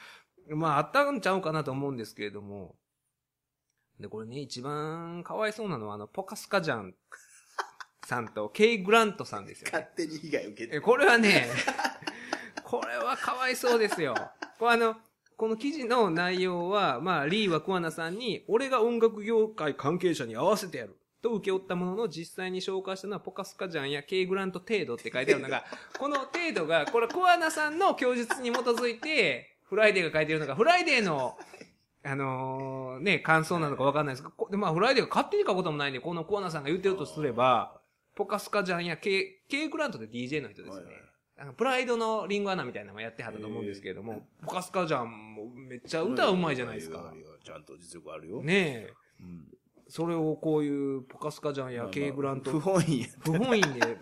[0.50, 2.78] まああったんちゃうかなと思うんですけれども、
[4.00, 6.96] で、これね、一番かわいそうなのは、あの、ポカスカジャン
[8.06, 9.92] さんとケイ・グラントさんですよ勝ね。
[9.96, 10.82] 手に被害受けえて。
[10.82, 11.50] これはね、
[12.64, 14.14] これはかわいそうですよ。
[14.60, 14.98] これあの、
[15.38, 21.01] この記事の内容は、まあ、リーは桑名さんに、俺が音楽業界関係者に会わせてやる。
[21.22, 25.66] と請け負ったものの、実際に紹介したのはポカスカジャンや K グラント程度って書いてあるのが、
[25.98, 31.38] この程度が、これ桑名さんの供述に基づいて、フライデーが書いてるのが、フライデーの、
[32.04, 37.80] あのーね、感想なのかわかんないですけど、まあ、フライデーが勝手に書くこともないんで、この桑名さんが言ってるとすれば、
[38.16, 40.84] ポカスカジャンや K、K グラントで DJ の人ですね。
[40.86, 47.12] はいはいあのプライドのリンゴアナみたいなのもやってはったと思うんですけれども、ポカスカジャンもめっちゃ歌うまいじゃないですか
[47.44, 48.44] ちゃんと実力あるよ。
[48.44, 48.94] ねえ。
[49.22, 49.48] うん
[49.92, 53.08] それをこういうポカスカジャンや K グラント不、本意や。
[53.20, 53.98] 不本意で、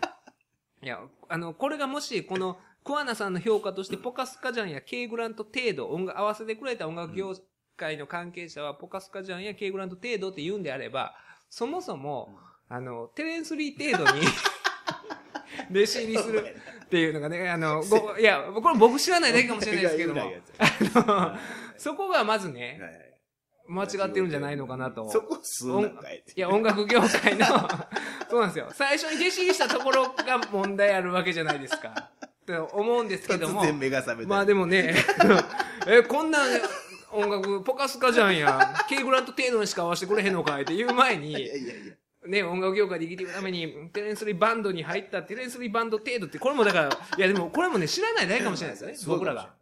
[0.84, 7.34] いや、あの、これがもし、この、桑名さんの評価として、ポカスカジャンや K グラント程度、音楽、合わせてくれた音楽業
[7.76, 11.12] 界の関係者は、ポカスカジャンや K グラント程度って言うんであれば、
[11.48, 14.20] そもそも、あの、テレンスリー程度に、
[15.74, 21.36] 弟子入りするっていうのがね、あの、ごいや、これ僕知らないだけかもしれないですけども、あの
[21.76, 23.09] そこがまずね、
[23.70, 25.08] 間違ってるんじゃないのかなと。
[25.08, 27.46] そこ数なんかい いや、音楽業界の、
[28.28, 28.68] そうなんですよ。
[28.72, 32.10] 最初に弟子入りしたところが問題あるわけじゃないですか。
[32.44, 33.66] と思うんですけども突。
[33.66, 34.28] 然目が覚めた。
[34.28, 34.94] まあでもね、
[35.86, 36.40] え、こんな
[37.12, 41.94] 音楽、ポカスカじゃんや、K グラント程度にしか合わせてくれへんのかいって言う前にいや、いやいや。
[42.26, 49.54] ね、音楽業界で生きていくために、テレンスリーバンドに入ったテレンスリーバンド程度って、これもだから、いやでもこれもね、知らないだけかもしれないですよね、僕らが。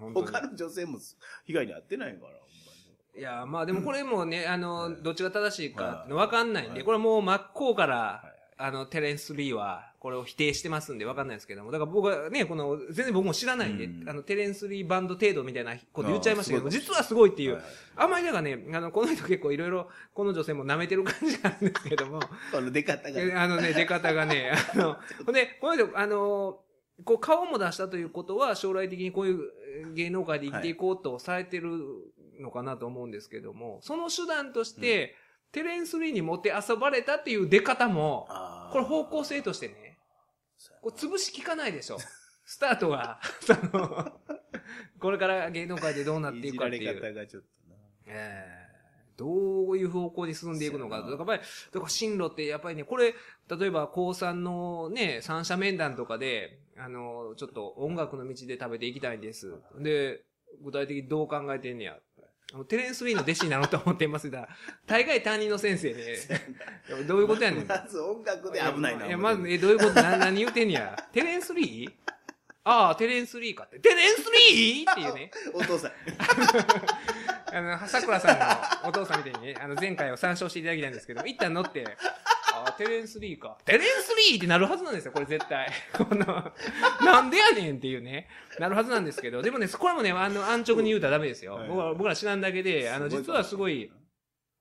[0.00, 0.12] うん。
[0.12, 0.98] 他の女性も
[1.44, 2.32] 被害に遭ってないから、
[3.16, 4.96] いや、まあでもこれもね、あの、はい。
[5.02, 6.84] どっちが正しいかわかんないんで、はい。
[6.84, 14.08] これはもう真っ向からはい、あの、テレンス・リーは、これを否定してますんでわかんないですけども、だから僕はね、この、全然僕も知らないんで、うん。
[14.08, 17.60] あの、テレンス・リーバンド程度みたいなこと言っちゃいましたけども、実はすごいっていう、
[17.96, 22.20] あんまりだからね、あの、この人結構いろいろ、この女性も舐めてる感じなんですけども、
[22.52, 23.20] この出方が。
[23.20, 26.60] えあのね、出方がね、 あの、ほんで、この人、あの、
[27.04, 29.40] こう顔も出したということは、将来的にこういう
[29.78, 31.70] えー芸能界で生きていこうとされてる
[32.40, 35.14] のかなと思うんですけども、その手段として、
[35.52, 38.28] テレンス・リーに持って遊ばれたっていう出方も、
[38.72, 39.98] これ方向性としてね、
[40.82, 41.98] こう潰し効かないでしょ。
[42.44, 44.20] スタートが、 その、
[45.00, 46.82] これから芸能界でどうなっていくかっていう。
[46.82, 47.76] いじられ方がちょっとな。
[48.06, 48.66] ええ
[49.16, 50.98] どういう方向に進んでいくのか。
[50.98, 51.40] だからやっぱり、
[51.72, 53.14] だから進路ってやっぱりね、これ、
[53.48, 59.54] 例えば高3のね、三者面談とかで、あの、ちょっと音楽の道で食べていきたいんです。
[59.78, 60.22] で、
[60.62, 61.98] 具体的にどう考えてんねや。
[62.54, 64.48] あのテレンス・リーの弟子になろうと思っていますが、
[64.86, 66.18] 大概担任の先生で、
[67.06, 67.66] どういうことやねん。
[67.66, 69.06] まず音楽で危ないな。
[69.06, 70.96] いや、まず、え、どういうことな、何言うてんねや。
[71.12, 71.92] テレンス・リー？
[72.68, 73.78] ああ、テレンス・リーかって。
[73.78, 74.90] テレンス・リー？
[74.90, 75.30] っていうね。
[75.54, 75.92] お父さん。
[77.54, 78.38] あの、桜さん
[78.84, 81.96] のお父さんみたいにね、あの、前回を参照していただきたいんですけど、一旦乗って、
[82.66, 83.58] あ、テレンス・リーか。
[83.64, 85.68] テレンス・リーってなるはずなんですよ、これ絶対。
[85.96, 86.52] この、
[87.04, 88.28] なんでやねんっていうね、
[88.58, 91.54] なるはずなんですけど、でもね、これもね、あの、安直に言うたらダメですよ。
[91.54, 93.90] はい僕ら、僕ら知らんだけで、あの、実はすごい、。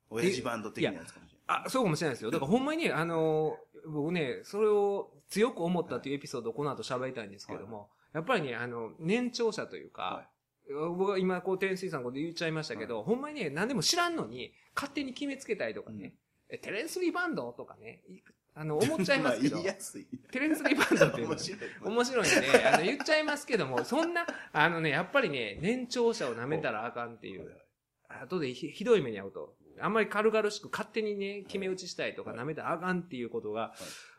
[0.10, 1.64] 親父バンド的なやつかもしれない。
[1.66, 2.32] あ、そうかもしれないですよ。
[2.32, 16.16] だからほんまにね、あの、僕ね、それを強く思ったというエピソードをこの後喋りたいんですけども、やっぱりね、あの、年長者というか、は僕は今、こう、天水さんのこと言っちゃいましたけど、ほんまにね、何でも知らんのに、勝手に決めつけたりとかね、
[16.50, 18.20] えテレンスリーバンドとかね、い
[18.54, 19.58] あの、思っちゃいますけど。
[20.32, 21.60] テレンスリーバンドっていうの面白い。
[21.84, 27.62] 面白いんで、あの、言っちゃいますけども、そんな、あのね、やっぱりね、年長者を舐めたらあかんっていう。
[28.08, 29.58] 後でひひどい目に遭うと。
[29.80, 33.74] あんまり軽々しく勝手にね、決め打ちしたいとか舐めたらあかんっていうことが、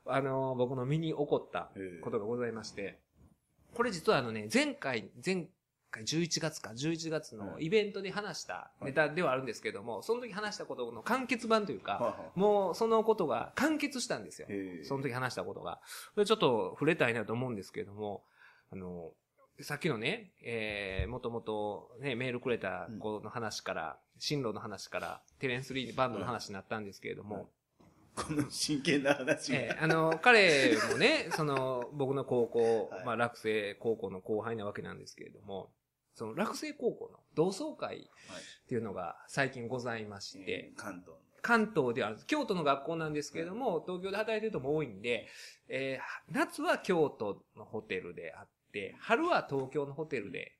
[0.05, 1.71] あの、僕の身に起こった
[2.03, 3.01] ことがございまして、
[3.75, 5.49] これ実はあのね、前回、前
[5.97, 14.49] 回11月か、11月のイベントで話したネタではあるんですけども、その時話したことの完結版というか、もうそのことが完結したんですよ。
[14.85, 15.81] その時話したことが。
[16.25, 18.23] ちょっと触れたいなと思うんですけれども、
[18.73, 19.13] あの、
[19.61, 27.49] さっきのね、えー、もともとね、メールくれた子の話から、進路の話から、テレンスリーバンドの話になったんですけれども、
[28.15, 29.53] この真剣な話。
[29.53, 29.59] が。
[29.59, 33.05] えーあの、彼もね、その、僕の高校、はい。
[33.05, 35.71] まあ、落成高校の後輩なわけなんですけれども、
[36.17, 38.01] その落成高校の同窓会っ
[38.69, 41.17] ていうのが最近ございまして、関東の。
[41.43, 45.29] 関東では京都の学校なんですけれども、東京で働いてる人も多いんで、
[45.69, 50.57] えー夏は京都のホテルであって、春は東京のホテルで、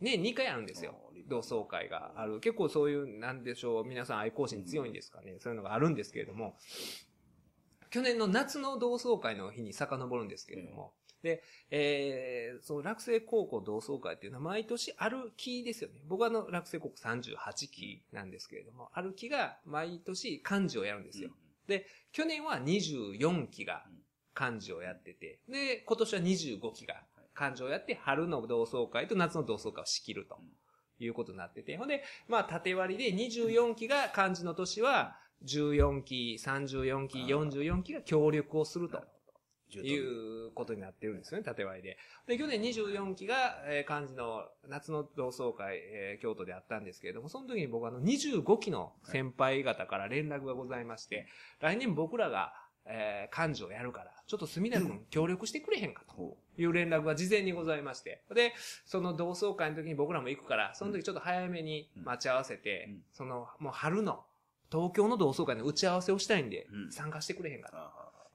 [0.00, 0.94] ね、2回あるんですよ。
[1.26, 2.38] 同窓会がある。
[2.40, 5.38] 結構そういう、なんでしょう、皆さん愛好心強いんですかね。
[5.40, 6.56] そういうのがあるんですけれども、
[7.90, 10.92] 去年の夏の同窓会の日に遡るんですけれども、
[11.22, 16.00] で、えー、その落成高校同窓会っていうのは毎年ある期ですよね。
[16.06, 21.30] 僕はあの落成高校38期なんですけれども、ある期が毎年漢字をやるんですよ。
[21.66, 23.84] で、去年は24期が
[24.34, 27.02] 漢字をやってて、で、今年は25期が
[27.34, 30.38] 漢字をやって、春の同窓会と夏の同窓会を仕切ると
[30.98, 39.02] いうことになってて、ほんで、まあ、縦割りで24期が漢字の年は、14期、34期、44期が協力をすると。
[39.76, 41.98] いうことになってるんですよね、縦割りで。
[42.26, 51.26] で、去年24期が、えー漢字の夏の同窓会、えー京都であったんですけれども、その時に僕はあの25期の先輩方から連絡がございまして、
[51.60, 52.52] 来年僕らが、
[52.86, 58.22] えー漢字をやるから、ちょっと墨田君協力してくれへんかとほいう連絡が事前にございまして。
[58.34, 58.52] で、
[58.86, 63.02] その同窓会の時に僕らも行くから、その時ちょっと早めに待ち合わせて、うん。
[63.12, 64.24] その、もう春の
[64.70, 66.92] 東京の同窓会の打ち合わせをしたいんで、うん。
[66.92, 67.70] 参加してくれへんか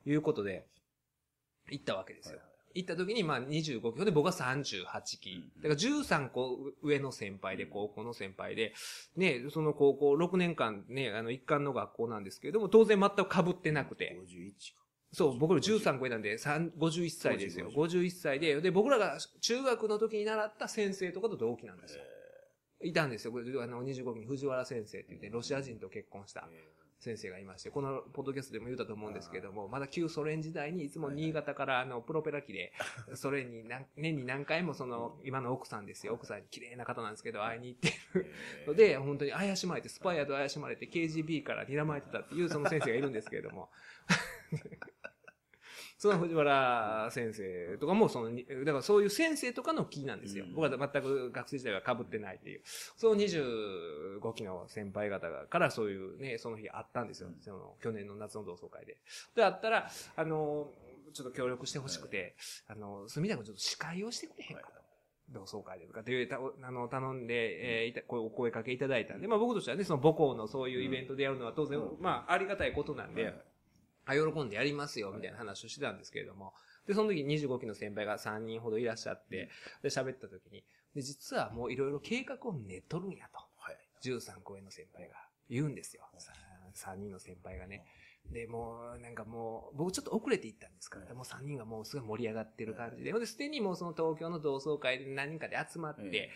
[0.04, 0.66] ということで、
[1.70, 2.40] 行ったわけですよ。
[2.76, 4.86] 行った時に、まあ25期で僕は38
[5.20, 5.32] 期。
[5.32, 8.74] うんだから13個上の先輩で、高校の先輩で、
[9.16, 14.18] ね、その高校6年間ね、あの一貫の学校なんですけれども、当然全く被ってなくて。
[14.20, 14.84] 51か。
[15.14, 17.70] そう、僕ら13個上なんで、3 51歳ですよ。
[17.70, 22.04] 50 51歳で、で、僕らが中学の時に習った先生とかと同期なんですよ。
[22.82, 23.34] いたんですよ。
[23.62, 26.50] あの、25期に藤原先生って言って、ロシア人と結婚した
[27.04, 32.72] 先生がいまして、このポッドキャストでも言ったと思うんですけども、まだ旧ソ連時代にいつも新潟からあの、プロペラ機で、
[33.14, 36.14] ソ連に何年に何回もその、今の奥さんですよ。
[36.14, 38.32] 奥さんに綺麗な方なんですけど、会いに行ってる
[38.68, 43.70] ので、本当に怪しまれて、スパイアと怪しまれて、KGB から睨まれてたっていうその先生がいるんですけれども、
[46.04, 50.44] その藤原先生とかも、その、にだからそういう先生とかの気なんですよ。
[50.44, 52.62] うん僕は全く学生時代は被ってないっていう。
[52.98, 57.30] その25期の先輩方からそういうね、その日あったんですよ。
[57.40, 58.98] その、去年の夏の同窓会で。
[59.34, 60.74] で、あったら、あの、
[61.14, 62.36] ちょっと協力してほしくて、
[62.68, 64.84] あの、墨田君ちょっと司会をしてくれへんかと。
[65.30, 73.34] 同窓会でとかっていうた、あの、頼んで、えーいた、こうお声かけいただいたんで、まあ僕としてはね、その母校のそういうイベントでやるのは当然、まあありがたいことなんで、
[74.06, 76.54] あ、喜んでやりますよ、みたいな話をしてたんですけれども、
[76.88, 79.50] で、その時25期の先輩が3人ほどいらっしゃって、
[79.82, 83.40] で、喋った時に、で、実はもういろいろ計画を練っとるんやと。
[83.58, 83.78] はい。
[84.04, 85.16] 13個上の先輩が
[85.50, 86.04] 言うんですよ。
[86.18, 86.34] さ
[86.76, 87.86] 3人の先輩がね。
[88.32, 96.30] で、もう、なんかもう、僕ちょっと遅れて行ったんですから、もう3人がもうすごい盛り上がってる感じで、ほんで、すでにもうその東京の同窓会で何人かで集まって、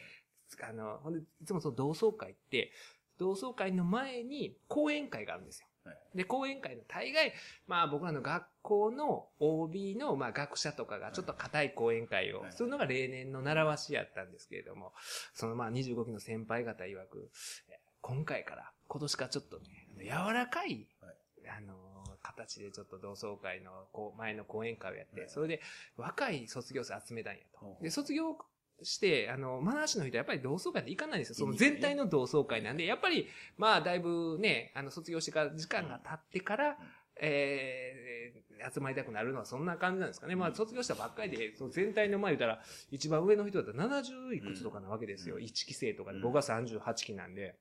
[0.61, 2.71] あの、ほんで、いつもその同窓会って、
[3.17, 5.67] 同窓会の前に講演会があるんですよ。
[5.87, 6.17] はい。
[6.17, 7.33] で、講演会の大概、
[7.67, 14.93] まあ僕らの学校の OB の、まあ学者とかがちょっと硬い講演会をするのが例年の習わしやったんですけれども、
[15.33, 17.29] そのまあ25期の先輩方曰く、
[17.69, 19.65] え今回から、今年からちょっとね、
[19.99, 21.15] 柔らかい、はい。
[21.49, 21.75] あの
[22.21, 25.29] 形でちょっと同窓会のこう前の講演会をやって、はい。
[25.29, 25.61] それで
[25.95, 27.77] 若い卒業生集めたんやと。
[27.81, 28.37] で、卒業
[28.83, 31.35] して、あの、マナー師の人はやっぱり同窓会って行かないんですよ。
[31.35, 36.77] その全体の同窓会なんで、やっぱり、まあ、だいぶね、あの、卒業してから時間が経ってから、
[37.19, 40.35] えー、集まりたくなるのはそんな感じなんですかね。
[40.35, 42.61] まあ、卒業したばっかりで、その全体の前言ったら、
[42.91, 45.35] 一番上の人だったら70いくつとかなわけですよ。
[45.35, 45.41] うん。
[45.41, 46.23] 1期生とかで、うん。
[46.23, 47.55] 僕は38期なんで。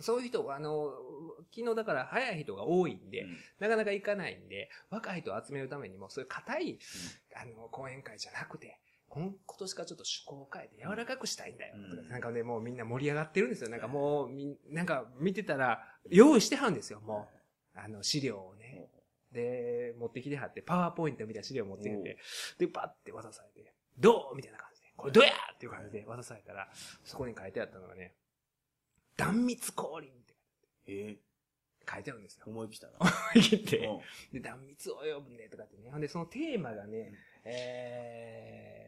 [0.00, 0.92] そういう人は、あの、
[1.54, 3.26] 昨日だから早い人が多いんで、
[3.58, 6.78] なかなか行かないんで、若い人を集めるためにも、そういう硬い、
[7.34, 8.78] あの、講演会じゃなくて、
[9.08, 11.76] 今今年からちょっと趣向を変えて柔らかくしたいんだよ。
[12.08, 13.70] なんかね、もうみんな盛り上がってるんですよ。
[13.70, 17.28] なんかもう、みんなんか見てたら、用意してはるんですよ、も
[17.74, 17.78] う。
[17.78, 18.90] あの、資料をね。
[19.32, 22.18] で、持ってきてはって、パワーポイントみたいな資料を持ってきて、
[22.58, 24.36] で、パッて渡されて、どう？
[24.36, 25.30] みたいな感じで、これどうや？
[25.54, 26.68] っていう感じで渡されたら、
[27.04, 28.14] そこに書いてあったのがね、
[29.16, 30.34] 断密降臨って
[30.86, 31.16] え？
[31.90, 32.44] 書いてあるんですよ。
[32.46, 32.92] 思い切ったな。
[33.00, 33.78] 思い切って。
[33.78, 34.00] うん
[34.32, 35.90] で、断密を呼ぶね、とかってね。
[35.90, 37.12] ほんで、そのテーマがね、
[37.44, 38.87] え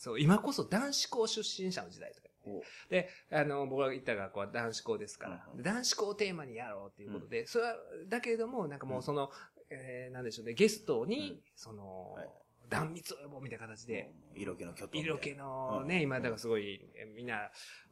[0.00, 2.28] そう、今こそ男子校出身者の時代とか。
[2.46, 7.76] おで、あの、僕が行った学校は男子校ですから、うんで男子校をテーマにやろうっていうことで、それは、
[8.08, 9.30] だけれども、なんかもうその、
[9.68, 11.40] えー、なんでしょうね、ゲストに、うん。
[11.54, 12.28] その、はい
[12.70, 14.98] 断密を呼ぼうみたいな形で、色気の巨頭。
[14.98, 15.88] 色気のうん。
[15.88, 17.50] ね、今、だからすごい、えみんな、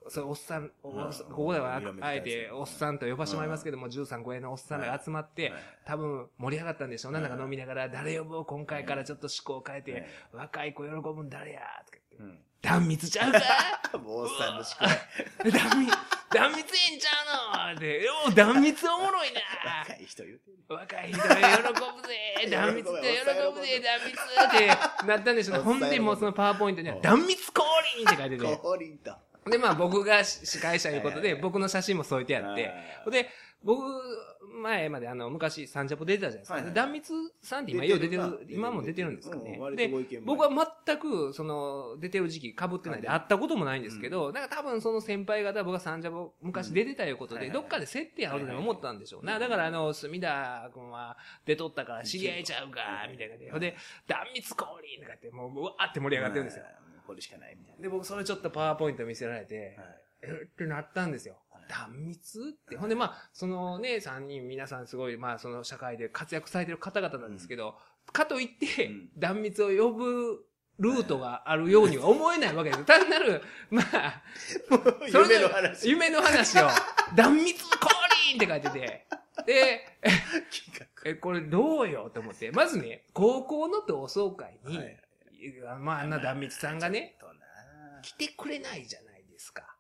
[0.09, 0.93] それおっさん、こ
[1.31, 12.48] こではあえておっさんと呼ばしてもらいますけども、13、5円のおっさんらが集まってはい、多分盛り上がったんでしょうなんか飲みながら、誰呼ぼう今回からちょっと思考を変えて、はい若い子喜ぶん誰やとか言って、うん。
[12.61, 15.51] 断密ちゃうかもうおっさんの思考。
[15.51, 15.93] 断密、
[16.33, 19.41] 断密えちゃうのって、お断密おもろいな。
[19.81, 20.57] 若い人言うてる。
[20.69, 21.41] 若い人が喜
[21.73, 22.49] ぶぜ。
[22.51, 25.07] 断密って喜ぶぜ断密って。
[25.07, 25.63] なったんでしょうね。
[25.63, 27.63] ほんでもうそのパワーポイントには、断密降
[27.97, 28.57] 臨って書いてて。
[28.57, 29.15] 降臨と。
[29.51, 32.73] で、まあ僕が司会者いうことで、僕の写真も添えてあって、
[33.11, 33.31] で、
[33.63, 33.83] 僕、
[34.63, 36.55] 前まであの、昔、サンジャポ出てたじゃないですか。
[36.55, 39.57] はいはいで断密さんって今、よう出てるる、今も出てるんですかうんね。
[39.59, 40.49] 割とで僕は
[40.87, 49.39] 全く、その、出てる時期被ってないんで、はい会ったこともないんですけど、なんか多分その先輩方、僕がサンジャポ昔出てたいうことで、どっかで接点あると思ったんでしょうな。
[49.39, 53.51] だからあの、隅田君は出とったから知り合いちゃうか、みたいなで。
[53.51, 56.65] ほんで、断密降臨とかって、もう、うわーって盛り上がってるんですよ。
[56.65, 56.75] はい
[57.09, 57.83] これしかないみたいな。
[57.85, 61.48] で、僕それちょっとパワーポイント見せられて、はいえってなったんですよはい。
[61.69, 62.77] 断密って。
[62.77, 67.77] ほんで、まあ、そのね、三人皆さんすごい、まあ、その社会で活躍されてる方々なんですけど、
[68.13, 70.45] かといって、うん断密を呼ぶ
[70.79, 72.85] ルートがあるようには思えないわけですよ。
[72.87, 74.23] 単なる、まあ、
[75.07, 75.89] 夢の話。
[75.89, 76.69] 夢の話を、
[77.15, 77.89] 断密降
[78.29, 79.07] 臨って書いてて、
[79.45, 85.01] で、 企え、これどうよと思って、まずね、高校の同窓会に、はい
[85.81, 87.17] まあ、あんな断密さんがね、
[88.03, 89.77] 来てくれないじゃないですか。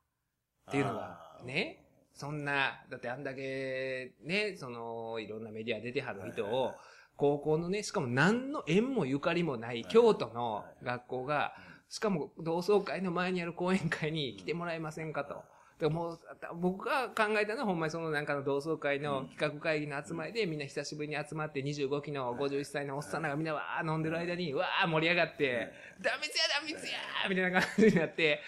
[0.68, 1.84] っていうのがね、
[2.14, 6.74] そんな、だってあんだけ、ね、その、いろんなメディア出てはる人を
[7.16, 11.54] 高校のね、しかも何の縁もゆかりもない京都の学校が、
[11.88, 15.42] しかも同窓会の前にある講演会に来てもらえませんかと。
[15.78, 16.18] でもう、
[16.56, 28.40] 僕が考えたのはほんまにそのなんかの同窓会の企画会議の集まりでみんな久しぶりに集まって25期の51歳のおっさんらがみんなわー飲んでる間にわー盛り上がって、ダメツやダメツやーみたいな感じになって、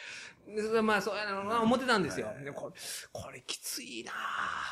[0.82, 2.28] まあそうやな思ってたんですよ。
[2.44, 2.74] でこれ、
[3.12, 4.12] これきついな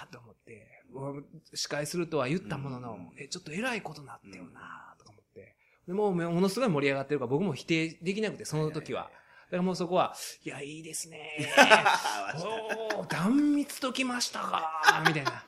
[0.08, 1.24] ーと思って、うん
[1.54, 5.54] 司会するとは言ったものの、うんえ、ちょっと偉いことなってよなーとか思って。
[5.86, 9.10] でもうものすごい盛り上がってるから僕も否定できなくて、その時は。
[9.48, 10.14] だからもうそこは、
[10.44, 11.50] いや、いいですね
[12.98, 15.44] おー、断密ときましたかみたいな。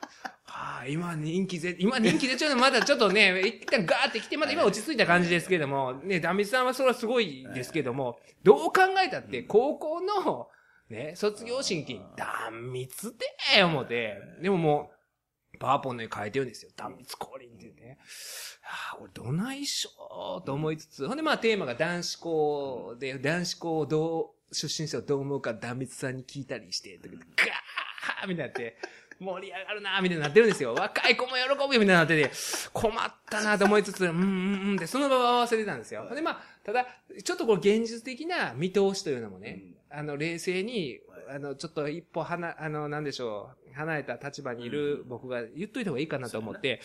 [0.61, 10.49] はあ、今人気ぜ、今人気絶頂でまだちょっとね、 一旦ガーって来て、まだ今落ち着いた感じですけども、ね、断密さんはそれはすごいですけども、どう考えたって、高校の、
[10.89, 14.91] ね、卒業式に断密って思って、でもも
[15.55, 16.71] う、パワーポンに書いてるんですよ。
[16.75, 17.97] 断密降臨ってね。
[18.61, 27.15] はあ、これどないしょーと思いつつ、ほんでまあテーマが男子校で、男子校をどう、出身者をどう思うか断密さんに聞いたりして、とか
[28.21, 28.77] ガーみたいになって、
[29.21, 30.73] 盛り上がるなーみたいになってるんですよ。
[30.73, 32.31] 若い子も喜ぶよみたいになってて、
[32.73, 36.09] 困ったなと思いつつ、うんうんうんって、その場を合わせてたんですよ。
[36.13, 36.87] でまあ、ただ、
[37.23, 40.99] ちょっとこれ現実的な見通しというのもね、あの、冷静に、
[41.29, 46.81] あの、ちょっと一歩離、あの、なんでしょう、離れた立場にいる僕が言っといた方がいいかなと思って、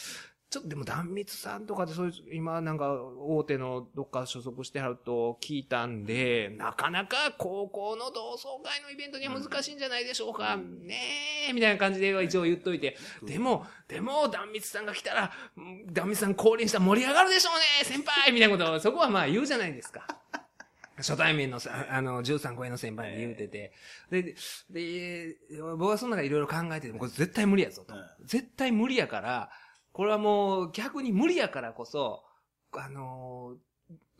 [0.49, 10.57] ちょっとでも断密さんとかでそういう、今なんか大手のどっか所属してはると聞いたんで、なかなか高校の同窓会のイベントには難しいんじゃないでしょうか。
[10.57, 12.97] ねえ、みたいな感じで一応言っといて。
[13.25, 20.07] でも、でも断密さんが来たら、うん断密さん降臨したら盛り上がるでしょうね先輩みたいなことをそこはまあ言うじゃないですか。
[20.97, 23.73] 初対面のさ、あの、13超えの先輩に言うてて。
[24.11, 24.35] で、
[24.71, 25.37] で、
[25.77, 27.95] 僕はその中いろいろ考えてても、これ絶対無理やぞと。
[28.25, 29.51] 絶対無理やから、
[29.97, 32.23] これはもう逆に無理やからこそ、
[32.73, 33.55] あの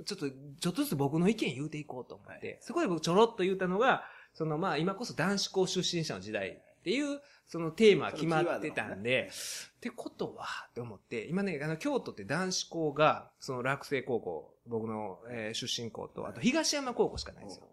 [0.01, 2.59] ーちょっと、ちょっとずつ僕の意見言うていこうと思って、はい。
[2.63, 9.31] そこで僕ちょろっと言ったのが、そのまあ今こそ男子校出身者の時代っていう、そのテーマが決まってたんで、
[9.77, 17.67] ってことは、って思って、今ね、あの、京都って男子校が、その落成高校、僕の、えー出身校と、あと東山高校しかないんですよ。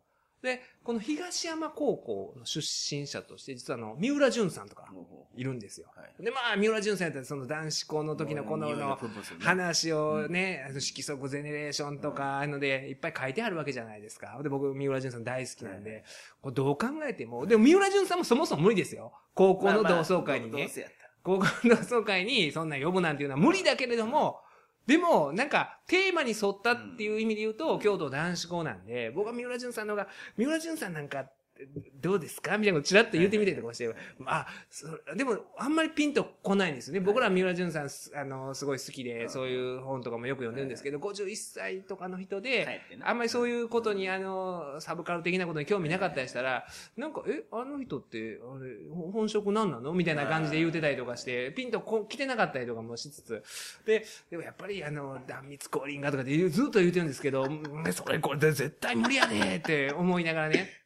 [0.43, 4.89] で、この東山高校の出身者として、実はあの、三浦淳さんとか
[5.37, 5.87] いるんですよ。
[5.95, 8.99] はいで、まあ、三浦淳さんやったらその男子校の時のこの、の
[9.39, 14.37] 話をね、色即ゼネレーションとか、あので、いっぱい書いてあるわけじゃないですか。
[14.43, 16.03] で、僕、三浦淳さん大好きなんで、
[16.41, 19.13] これどう考えても、でも三浦淳さんもそもそも無理ですよ。
[19.33, 20.69] 高校の同窓会にね。
[21.23, 24.41] 高校の同窓会にそんなん呼ぶなんていうのは無理だけれども、
[24.85, 30.07] でも、なんか、テーマに沿ったっていう意味で言うと、京都男子校なんで、僕は三浦淳さんの方が、
[30.37, 31.29] 三浦淳さんなんか、
[32.01, 32.57] どうですか？
[32.57, 33.93] みたいなことちらっと言ってみたりとかして、
[34.25, 36.99] あ、そでも、あんまりピンとこないんですよね。
[36.99, 46.65] 僕ら三浦淳さん、すあの、すごい好きで、そういう本とかもよく読んでるんですけど、51歳とかの人で、あんまりそういうことに、あの、サブカル的なことに興味なかったりしたら、
[46.97, 49.93] なんか、え、あの人って、あれ、ほ本職何なの？
[49.93, 53.43] みたいな感じで言うてたりとかして、ピンとこ来てなかったりとかもしつつ、
[53.85, 60.82] で、でもやっぱり、あの、断密降臨がとかって言うずっと言うてるんですけど、うんそれこれ絶対無理やでって思いながらね。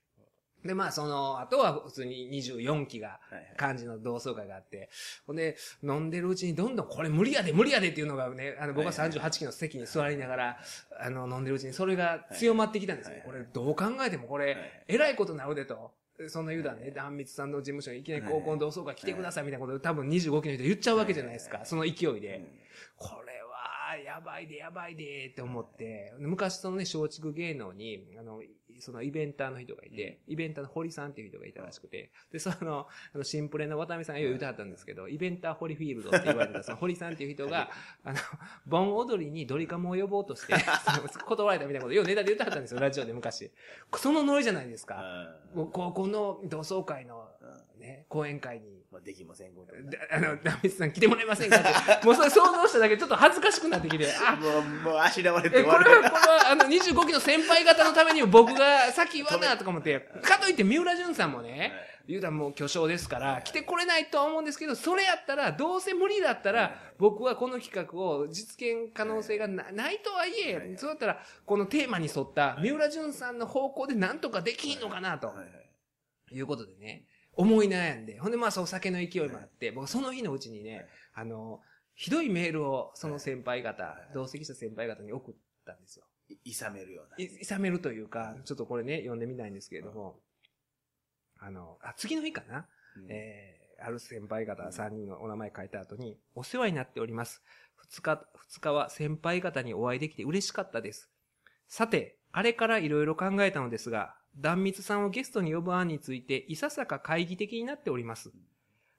[0.66, 3.20] で、まあ、その、あとは普通に24期が、
[3.56, 4.90] 漢字の同窓会があって、
[5.26, 10.58] ほんで、飲んでるうちにどんどんこれ無理やで無理やでっていうのがね、あの、僕ははいはい38期の席に座りながら、
[11.00, 13.14] あの、飲んでるうちにそれが強まってきたんですよ。
[13.14, 14.84] はいこれどう考えてもこれ、はい。
[14.88, 15.92] えらいことなるでと。
[16.30, 21.62] そんな言うたらね、断密さんの事務所にいきなり高校の同窓会来てくださいみたいなこと多分25期の人言っちゃうわけじゃないですか。
[21.64, 22.42] その勢いで。
[22.96, 28.42] これは、やばいでやばいでって思って、昔そのね、松竹芸能に、あの、
[28.80, 37.70] そのイベンターの人がいて、イベンターの堀さんっていう人がいたらしくて、で、その、あの、シンプレの渡辺さんがよう言うてはったんですけど、イベンターホリフィールドって言われてた、 その堀さんっていう人が、
[38.04, 38.20] あの、
[38.66, 40.54] 盆踊りにドリカムを呼ぼうとして、
[41.26, 43.52] 断られたみたいなこと、ようネタで言ってはったんですよ、ラジオで昔。
[43.96, 45.36] そのノリじゃないですか。
[45.54, 47.30] もう高校の同窓会の、
[47.80, 49.54] ね、講演会に、まあ、できません。
[49.54, 51.70] ことにであの、ダメスさん来てもらえませんかって、
[52.06, 61.74] もうそれ想像しただけでちょっと恥ずかしくなってきて、あ、もう、もう、あしらわれてえ、終わるこれは、これは、あの、25期の先輩方のためにも僕が先言わなとか思って、かといって三浦淳さんもね、
[62.08, 75.28] 言うたらもう巨匠ですから、来てこれないとは思うんですけど、それやったら、どうせ無理だったら、僕はこの企画を実現可能性がなないとはいえ、そうだったら、このテーマに沿った三浦淳さんの方向でなんとかできんのかなと。
[75.28, 75.38] はい。
[75.38, 75.68] はい。
[76.32, 77.06] いうことでね、
[77.38, 81.62] 思い悩んで、ほんでまあそうお酒の勢いもあって、僕その日のうちにね、あの、
[81.94, 85.36] ひどいメールをその先輩方、同席した先輩方に送っ
[85.66, 86.06] たんですよ。
[86.30, 87.16] いいさめるような。
[87.18, 90.20] い、いさめるというか、ちょっとこれね、読んでみたいんですけれども、
[91.40, 92.68] あの、あ、次の日かな、
[92.98, 97.44] うんえー、ある先輩方3人のお名前書いた後に、お世話になっております。
[97.92, 101.10] 2日、二日は先輩方にお会いできて嬉しかったです。
[101.68, 108.32] さて、あれからいろいろ考えたのですが、断密さんをゲストに呼ぶ案について、いささか懐疑的になっております。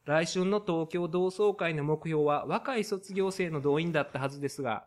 [0.04, 4.84] 来春の東京同窓会の目標は若い卒業生の動員だったはずですが、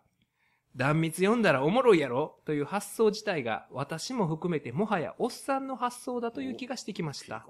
[0.76, 7.46] 断密読んだらおもろいやろという発想自体が私も含めてもはやおっさんの発想だという気がしてきました。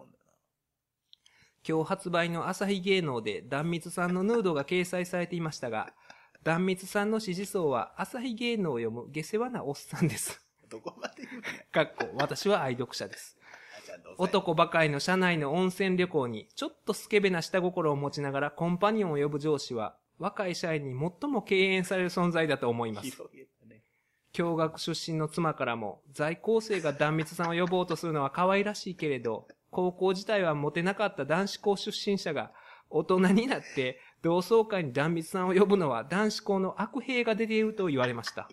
[1.68, 5.94] 今日発売の朝日芸能で断密さんのヌードが掲載されていましたが、
[6.44, 10.51] 断密さんの支持層は朝日芸能を読む下世話なおっさんです。
[10.72, 13.38] などこまで言うかっこ、私は愛読者です。
[14.18, 23.18] 男ばかりの社内の温泉旅行に、ちょっとスケベな下心を持ちながらコンパニオンを呼ぶ上司は、若い社員に最も敬遠される存在だと思います。
[24.34, 32.52] 共学出身の妻からも、在校生が断密さんを呼ぼうとするのは可愛らしいけれど、高校自体はモテなかった男子校出身者が、
[32.92, 38.50] 大人になって同窓会に断密さんを呼ぶのは男子校の悪兵が出ていると言われました。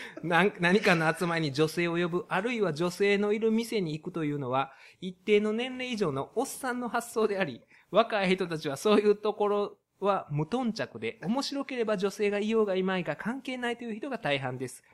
[0.22, 14.84] 何かの集まりに女性を呼ぶ、あるいは女性のいる店に行くというのは、一定の年齢以上のおっさんの発想であり、若い人たちはそういうところは無頓着で、面白ければ女性がいようがいまいが関係ないという人が大半です。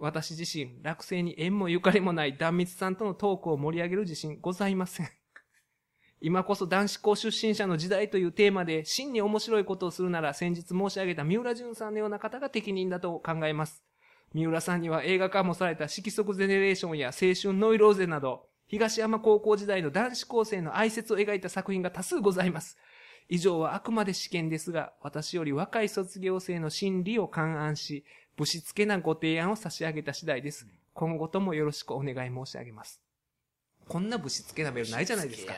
[0.00, 5.08] 私自身、落成に縁もゆかりもない断密さんとのトークを盛り上げる自信ございません。
[6.20, 13.87] 今こそ男子校出身者の時代というテーマで真に面白いことをするなら先日申し上げた三浦淳さんのような方が適任だと考えます。
[14.34, 22.76] 三浦さんには映画化もされた色即ゼネレーションや青春ノイローゼなど、東山高校時代の男子高生の愛説を描いた作品が多数ございます。
[23.30, 28.04] 以上はあくまで試験ですが、私より若い卒業生の心理を勘案し、
[28.36, 30.66] ぶしつけなご提案を差し上げた次第です。
[30.94, 33.00] 今後ともよろしくお願い申し上げます。
[33.86, 35.54] こんなぶしつけなメールないじゃないですか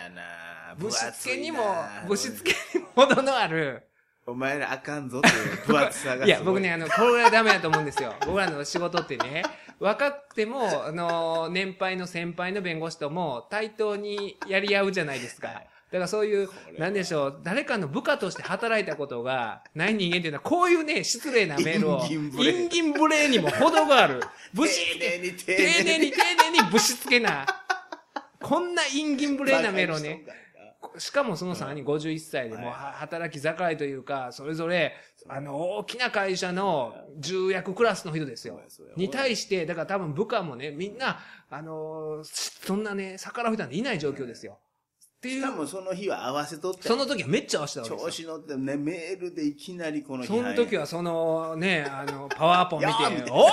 [0.79, 1.37] ぶしつけ。
[1.37, 1.59] にも
[2.07, 3.90] ぶしつけにも程のある、
[4.27, 6.29] お前らあかんぞっていう分厚さがい。
[6.29, 8.15] いや、僕ね、あの、これはダメだと思うんですよ。
[8.27, 9.43] 僕らの仕事ってね、
[9.79, 15.49] 若くても、あの、年配の先輩の弁護士とも対等にやり合うじゃないですか。
[15.49, 16.49] だからそういう
[16.79, 21.99] なんでしょう、誰かの部下として働いたことがない人間っていうのは、こういうね、失礼なメールを、
[22.37, 24.21] 陰銀無礼にも程がある。
[24.55, 26.19] ぶし丁寧に丁丁寧に寧に丁
[26.53, 27.45] 寧にぶしつけな、
[28.41, 30.25] こんな陰銀無礼なメールをね、
[30.99, 34.95] しかもその3人51歳でもう働き盛りというか、それぞれ、
[35.29, 38.61] あの、大きな会社の重役クラスの人ですよ。
[38.97, 41.21] に対して、だから多分部下もね、みんな、
[41.51, 44.59] あの、そんなね、逆らう人なんていない状況ですよ。
[45.19, 46.89] っていうしか、もその日は合わせとって。
[46.89, 48.09] その時はめっちゃ合わせたわけですよ。
[48.09, 53.51] 調子乗ってね、メールでいきなりこの日その時はそのね、あの、パワーポン見ておー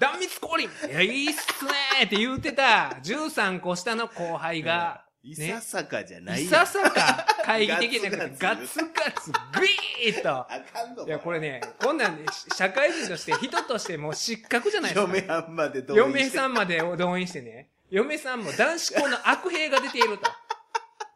[0.00, 9.66] 断蜜降臨いや、いいっすねーって言うてた、13個下の後輩が、いささかじゃないいやんささか会議的なくてガガツガツ、グ
[10.06, 10.30] イーッと。
[10.30, 15.12] あかんのいや、これね、こんなんね、し社会人として、人としてもう失格じゃないですか。
[15.12, 20.30] 嫁はんまでして嫁さんまで動員してね、嫁さんも男子校の悪兵が出ていると。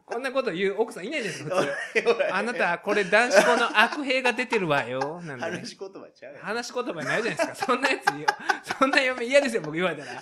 [0.05, 1.63] こんなこと言う奥さんいないですよ、普
[2.03, 2.15] 通。
[2.31, 5.19] あなた、これ男子校の悪兵が出てるわよ。
[5.25, 7.55] なんでね、話し言葉ちゃう話し言葉ないじゃないですか。
[7.55, 8.05] そんなやつ。
[8.79, 10.21] そんな嫁嫌ですよ、僕言われたら。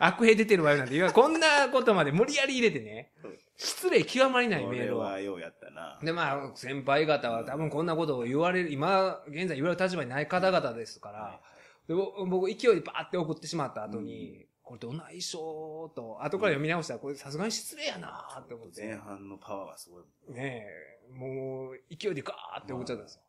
[0.08, 3.12] 悪兵出てるわよなんて言わこんなことまで無理やり入れてね。
[3.56, 5.00] 失礼極まりないメールを。
[5.00, 11.40] はようやったなで、まあ、先輩方は多分こんなことを言われる、今、現在言われる立場にない方々ですから、
[11.88, 18.86] でぼ僕、勢いでバーって送ってしまった後に、これどないしょーと、後から読み直したら、これさすがに失礼やなーって思って。
[18.86, 20.66] 前半のパワーがすごいね
[21.10, 23.22] え、もう、勢いでガーって送っちゃったんですよ。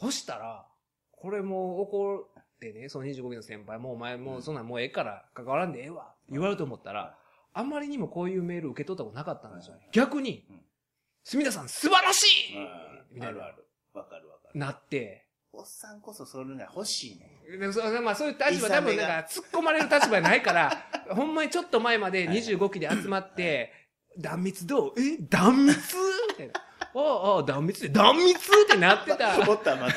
[0.00, 0.66] そしたら、
[1.12, 6.12] これもう怒ってね、その25期の先輩、もうお前もうそんなんもうええから関わらんでええわ。
[6.22, 7.16] って言われると思ったら、
[7.52, 9.76] あんまりにもこういうメール受け取ったことなかったんですよ。
[9.92, 10.60] 逆にうん、
[11.22, 13.06] す田さん素晴らしいうん。
[13.12, 13.44] みたいな。
[13.44, 13.68] あるある。
[13.94, 14.58] わかるわかる。
[14.58, 17.40] なって、おっさんこそそれが欲しいね。
[17.58, 20.70] でそまあそういう立場多分なんか突っ込まれる立場ないから、
[21.10, 23.72] ほんまにちょっと前まで25期で集まって、
[24.18, 25.00] 断蜜どう？
[25.00, 25.16] え？
[25.28, 25.76] 断蜜
[26.28, 26.52] みたいな。
[26.92, 29.38] ああ、断蜜で、断蜜ってなってた。
[29.42, 29.94] 思ったまた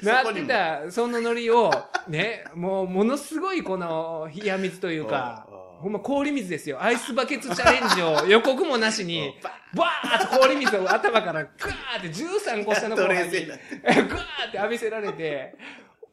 [0.04, 1.70] なってた、そのノリを、
[2.08, 5.46] ね、 もう、ものすごいこの、冷や水というか
[5.80, 6.82] ほんま氷水ですよ。
[6.82, 9.34] アイスバケツチャレンジを予告もなしに、
[9.74, 15.56] バーッと氷水を頭からガーって13個下の後輩に、ガーって浴びせられて、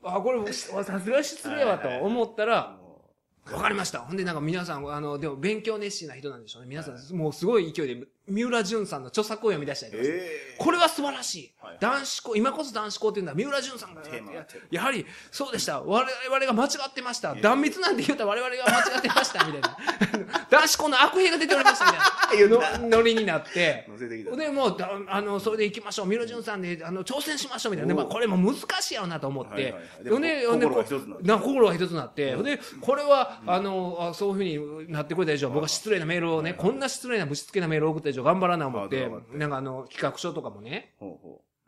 [0.03, 3.99] あ、これ、さすが失礼わと思ったら、もわかりました。
[3.99, 6.69] ほんでなんか皆さん、あの、でも勉強熱心な人なんでしょうね。
[6.69, 11.51] 皆さん、もうすごい勢いで、三浦淳さんの著作を読み出したりとかしてええこれは素晴らしい。
[11.61, 13.33] はい男子校、今こそ男子校っていうんだ。
[13.35, 14.01] 三浦淳さんが
[14.71, 15.81] やはり、そうでした。
[15.81, 17.35] 我々が間違ってました。
[17.35, 19.45] 断蜜なんて言うたら我々が間違ってました。
[19.45, 19.77] みたいな。
[20.49, 21.85] 男子校の悪兵が出ておりました。
[21.85, 21.91] み
[22.37, 23.87] たいな のノリになって。
[24.35, 26.07] で、もう、だあの、それで行きましょう。
[26.07, 27.73] 三浦淳さんで、あの、挑戦しましょう。
[27.73, 27.93] みたいな。
[27.93, 30.09] でまあ、これも難しいやろなと思ってはいはいで、
[30.47, 32.35] 心が一つになってな心が一つになって。
[32.35, 40.93] ほんで、これは、あの、あそういうふうになってくれた以上、僕は失礼なメールをね、こんな失礼なぶしつけなメールを送った以上頑張らな思ってなんかあの、企画書とかもね、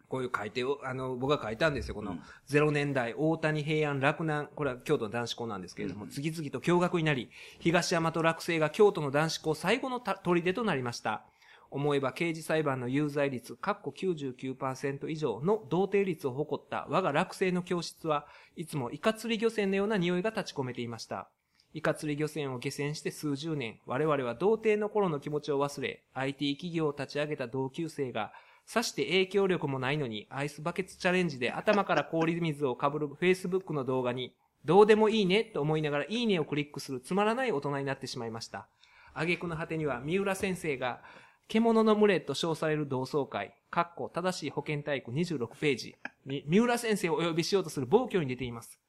[0.09, 1.95] こういう書いてを、あの、僕が書いたんですよ。
[1.95, 7.29] このうん、0年代、大谷平安洛南、これは京都の男子校なんですけれども、次々と驚愕になり、
[7.59, 11.25] 東山と落成が京都の男子校最後のた砦となりました。
[11.71, 18.25] 思えば刑事裁判の有罪率、括弧99%以上の同定率を誇った我が落成の教室は
[18.55, 21.29] いつもイカ釣り漁船のような匂いが立ち込めていました。
[21.73, 28.33] イカ釣り漁船を下船して数十年、我々は童貞の頃の気持ちを忘れ、IT 企業を立ち上げた同級生が、
[28.65, 34.33] さして影響力もないのに、アイスバケツチャレンジで頭から氷水をかぶる Facebook の動画に、
[34.65, 38.67] どうでもいいねと思いながらいいねをクリックするつまらない大人になってしまいました。
[39.13, 41.01] 挙句の果てには、三浦先生が、
[41.47, 45.95] 獣の群れと称される同窓会、かっこ正しい保健体育26ページ
[46.25, 48.79] に、三浦先生をお呼びしようとする暴挙に出ています。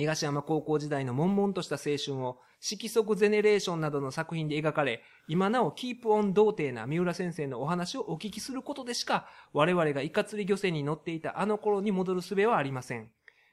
[0.00, 13.10] 東山高校時代の悶々とした青春を、色即ゼネレーションなどの作品で描かれ、今なおキープオン童貞な三浦先生のお話をお聞きすることでしか、我々がイカ釣り漁船に乗っていたあの頃に戻る術はありません。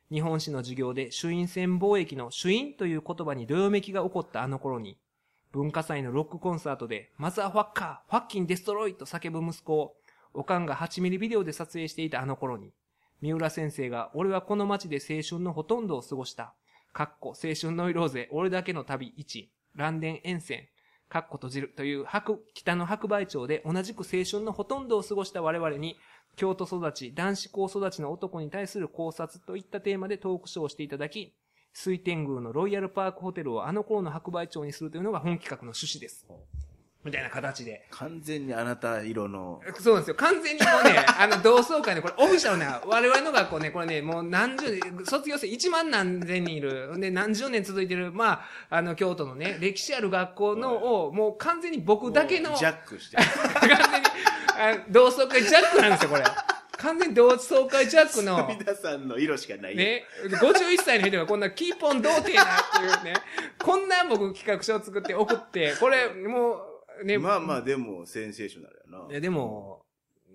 [0.09, 4.97] 日本史の授業で朱印船貿易の朱印という言葉にどよめきが起こったあの頃に、
[5.51, 9.95] 文化祭のロックコンサートで、マザーファッカー、ファッキンデストロイと叫ぶ息子を、
[10.33, 12.71] おかんが8ミリビデオで撮影していたあの頃に、
[13.21, 16.53] 三浦先生が、俺はこの街で青春のほとんどを過ごした。
[16.93, 20.67] かっこ、青春ノイローゼ、俺だけの旅1、蘭電沿線、
[21.09, 25.97] かっこ閉じるという白、北の白梅町で同じく青春のほとんどを過ごした我々に、
[26.35, 31.33] 京都育ち、男子校育ちの男に対する考察といったテーマでトークショーをしていただき、
[31.73, 36.27] 水天宮のロイヤルパークホテルをあの頃の白梅町にするというのが本企画の趣旨です。
[37.07, 37.87] みたいな形で。
[37.91, 39.61] う完全にあなた色の。
[39.79, 40.15] そうなんですよ。
[40.15, 53.17] 完全にもうね、 あの、同窓会ね、これ、オフィシャルな、我々の学校ね、これね、もう何十年、卒業生1万何千人いる、で、何十年続いてる、まあ、あの、京都のね、歴史ある学校のを、もう完全に僕だけの、ジャックして。
[53.17, 54.07] 完全に、
[54.59, 56.23] あ同窓会ジャックなんですよ、これ。
[56.77, 59.75] 完全に同窓会ジャックの、皆さんの色しかない。
[59.75, 63.13] ね、51歳の人がこんなキーポン童貞なっていうね、
[63.57, 69.07] こんな僕企画書を作って送って、これもう、ね、まあまあでもセンセーショナルやな。
[69.11, 69.85] えでも、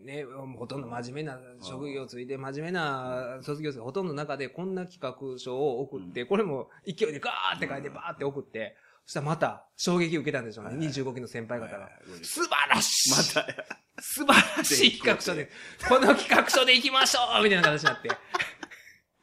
[0.04, 0.24] ね、
[0.58, 10.86] ほとんど真面目な職業ついて、真面目な卒業生ほとんどの中でこんな企画書を送って、これも勢いでガーって書いてバーって送って、そしたらまた衝撃受けたんでしょうね。
[10.86, 11.88] 25期の先輩方が。
[12.22, 13.10] 素晴らしい。
[13.10, 13.64] またや。
[14.00, 15.48] 素晴らしい企画書で、
[15.88, 18.10] この企画書で行きましょうみたいな形になって。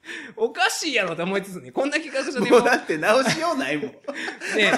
[0.36, 2.60] おかしいやろと思いつつね、こんな企画書でも。
[2.60, 3.91] もう、だって直しようないもん。
[4.56, 4.72] ね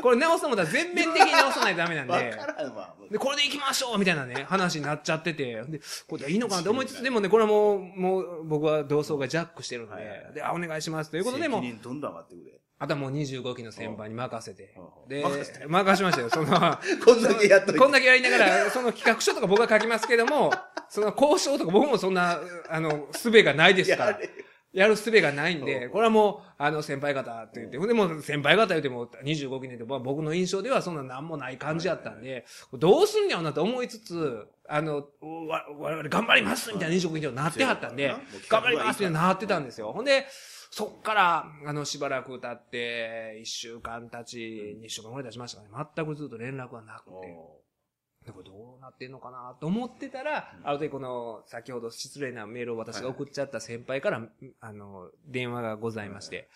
[0.00, 2.94] これ直すのもだ全面的に直さないとダメなんわで、からんわ。
[3.10, 11.60] で、これで行きましょうみたいなね、話になっちゃってて、で、これでいいのかなって思いつつ、でもね、これはもう、もう、僕は同窓会ジャックしてるんで、で、あ、お願いしますということでもう。
[11.60, 12.60] 責、任どんどん上がってくれ。
[12.82, 14.74] あとはもう25期の先輩に任せて。
[14.74, 16.48] うん、で任せて、任しましたよ、その、
[17.04, 17.78] こんだけやっといて。
[17.78, 20.50] こんだけやりながら、その企画書とか僕は書きますけども、
[20.88, 24.20] その交渉とか僕もそんな、あの、術がないですから。
[24.72, 24.88] や。
[24.88, 25.88] る術がないんで、う。
[25.88, 27.88] んこれはもう、あの、先輩方って言って、ほん。
[27.88, 35.04] でもう先輩方言っても25期年で、まあ僕の印象ではそんな何もない感じやったんで、どうすんやろなと思いつつ、あの、
[35.48, 38.14] わ我々頑張りますみたいな25期年になってはったんで
[38.48, 39.92] 頑張りますってなってたんですよ。
[39.92, 40.24] ほんで、
[40.70, 45.90] そっから、あの、しばらく経って、1週間経ち、2週間ぐらい経ちましたかね。
[45.96, 47.36] 全くずっと連絡がなくて。
[48.24, 54.22] でこれどうなってんのかなと思ってたら、ある時この、先ほど失礼なメールを私が送っちゃった先輩から、
[54.60, 56.48] あの、電話がございまして、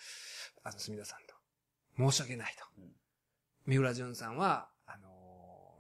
[0.63, 1.35] あの、墨田さんと、
[2.11, 2.93] 申し訳ないとうん。
[3.67, 4.69] 三浦淳さんは、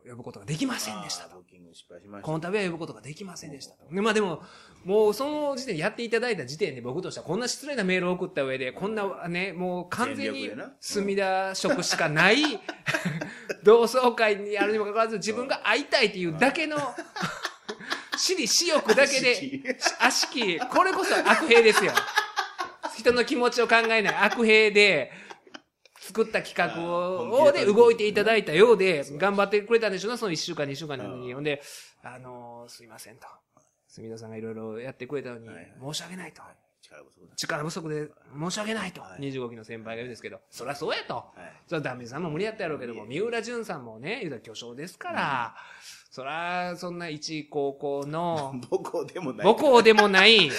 [0.09, 1.43] 呼ぶことができませんでしたと。
[2.23, 3.93] この度は呼ぶことができませんでしたと。
[3.93, 4.43] で、まあでも、
[4.85, 10.51] もうその時点でやっていただいた時点で僕としてはこんな失礼なメールを送った上で、こんなね、もう完全に
[10.81, 12.43] 墨田色しかない
[13.63, 16.77] 同窓会にあるにもかかわらず自分が会いたいっていうだけの、
[18.17, 21.93] 私利私欲だけで、悪しき、これこそ悪兵ですよ。
[22.97, 25.13] 人の気持ちを考えない悪兵で、
[26.07, 31.29] 作った企画を、で動いていただいたようで、頑張ってくれたんでしょうな、その1週間、2週間なのに。
[31.29, 31.63] うんほんで、
[32.03, 33.27] あのーすいませんと。
[33.89, 36.43] 墨田さんがいろいろやってくれたのにはい、申し訳ないと。
[36.83, 37.37] 力不足だ。
[37.37, 39.01] 力不足で申し訳ないと。
[39.01, 41.15] はい25期の先輩が言うんですけど、そりゃそうやと。
[41.15, 41.53] はい。
[41.67, 45.55] それはダメさんも無理やったやろうけども、三浦淳さんもね、言うたら巨匠ですから、
[46.11, 49.47] そら、そんな一高校の、 母校でもない。
[49.47, 50.51] 母校でもない、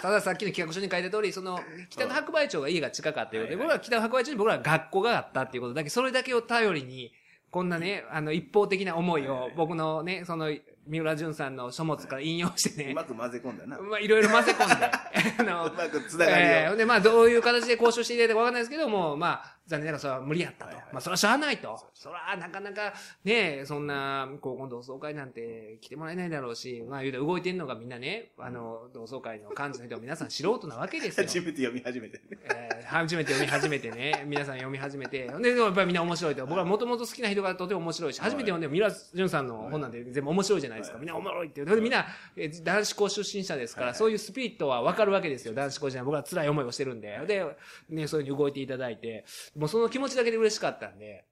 [0.00, 1.58] たださっきの企画書に書いた通り、その、
[1.90, 7.12] 北の白梅町が家が近かったようで、はいはい僕ら北の白梅町に僕ら学校があったっていうことだけ、それだけを頼りに、
[7.50, 10.50] こんなね、あの、一方的な思いを僕のね、その、
[10.86, 13.76] 三浦淳さんの書物から引用してね、うまく混ぜ込んだな。
[13.76, 14.90] うまあ、いろいろ混ぜ込んで、
[15.38, 16.46] あの、まくつながりを。
[16.46, 20.66] えーで、まあ、どういう形で交渉していただいたかわかんないですけども、まあ、残念ながらそれは無理やったと。
[20.66, 21.78] はいはいまあ、それはしゃあないと。
[21.92, 31.26] それはなかなか、ね、そんな、高校の同窓会なんて来てもらえないだろうし、まあ、言うて動いてんのがみんなね、あの、同窓会の幹事の人は皆さん素人なわけですよ。
[31.26, 32.20] 初めて読み始めて。
[32.44, 36.46] えー初めて読み始めてね、皆さん読み始めて、で、やっぱりみんな面白いと。
[36.46, 40.98] 僕はもともと好きな人がとても面白いし、初めて読んでも、ミラジュンさんの本なんて全部面白いじゃないですか。
[40.98, 41.66] みんなおもろいっていう。
[41.66, 42.06] でみんな、
[42.36, 45.54] えー男子校出身者ですから、はいそういうスピリットはわかるわけですよ。
[45.54, 46.06] 男子校じゃない。
[46.06, 47.18] 僕は辛い思いをしてるんで。
[47.26, 47.44] で、
[47.90, 49.24] ね、そういうふうに動いていただいて、
[49.58, 51.26] もうその気持ちだけで嬉しかったんで、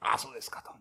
[0.00, 0.72] ああ、そうですかと。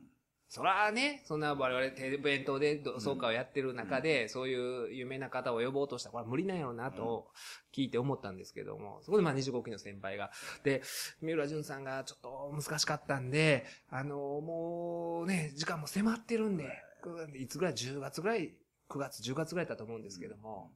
[0.50, 7.28] そらね、そんな我々テ弁当で同窓会をやってる中で、そういう有名な方を呼ぼうとしたら、これは無理なんやろうなと
[7.76, 10.32] 聞いて思ったんですけども、そこでまあ25期の先輩が、
[10.64, 10.84] で、
[11.22, 16.70] 三浦淳さんがちょっと難しかったんで、あの、もうね、時間も迫ってるんで、
[17.36, 18.56] いつぐらい ?10 月ぐらい
[18.90, 20.72] ?9 月、10月ぐらいだったと思うんですけども、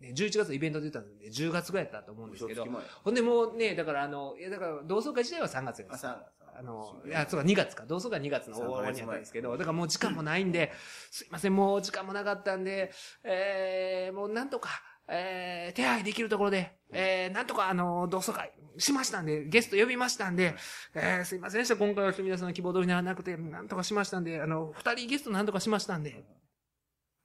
[0.00, 2.66] ね、11月イベントで言ったんで、10月ぐらいだったと思うんですけど
[3.02, 5.92] ほんでもうね、だからあの、いやだから同窓会自体は3月です。
[5.92, 7.84] あさあの、いや、そうか、2月か。
[7.86, 10.72] 同窓会2月の終わりにやったんですけど、だからもう時間もないんで、
[11.10, 12.92] すいません、もう時間もなかったんで、
[13.24, 14.70] えー、もうなんとか、
[15.08, 20.54] えー、手配できるところで、えー、なんとかあの、同窓会しましたんで、ゲスト呼びましたんで、
[20.94, 26.24] えー、すいませんでした、今回は皆さんの希望通りにならなくて、なんとかしましたんで、あの、二人ゲストなんとかしましたんで、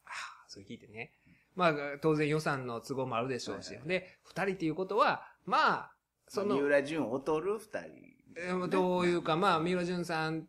[0.05, 1.13] ああ、それ聞いてね。
[1.61, 5.91] まあ、当然予算の都合もあるでしょうし、はいはいで、二人っていうことは、まあ、
[6.27, 8.11] その、三浦淳を劣る二人。
[8.35, 10.47] えーどういうか、まあ、三浦淳さん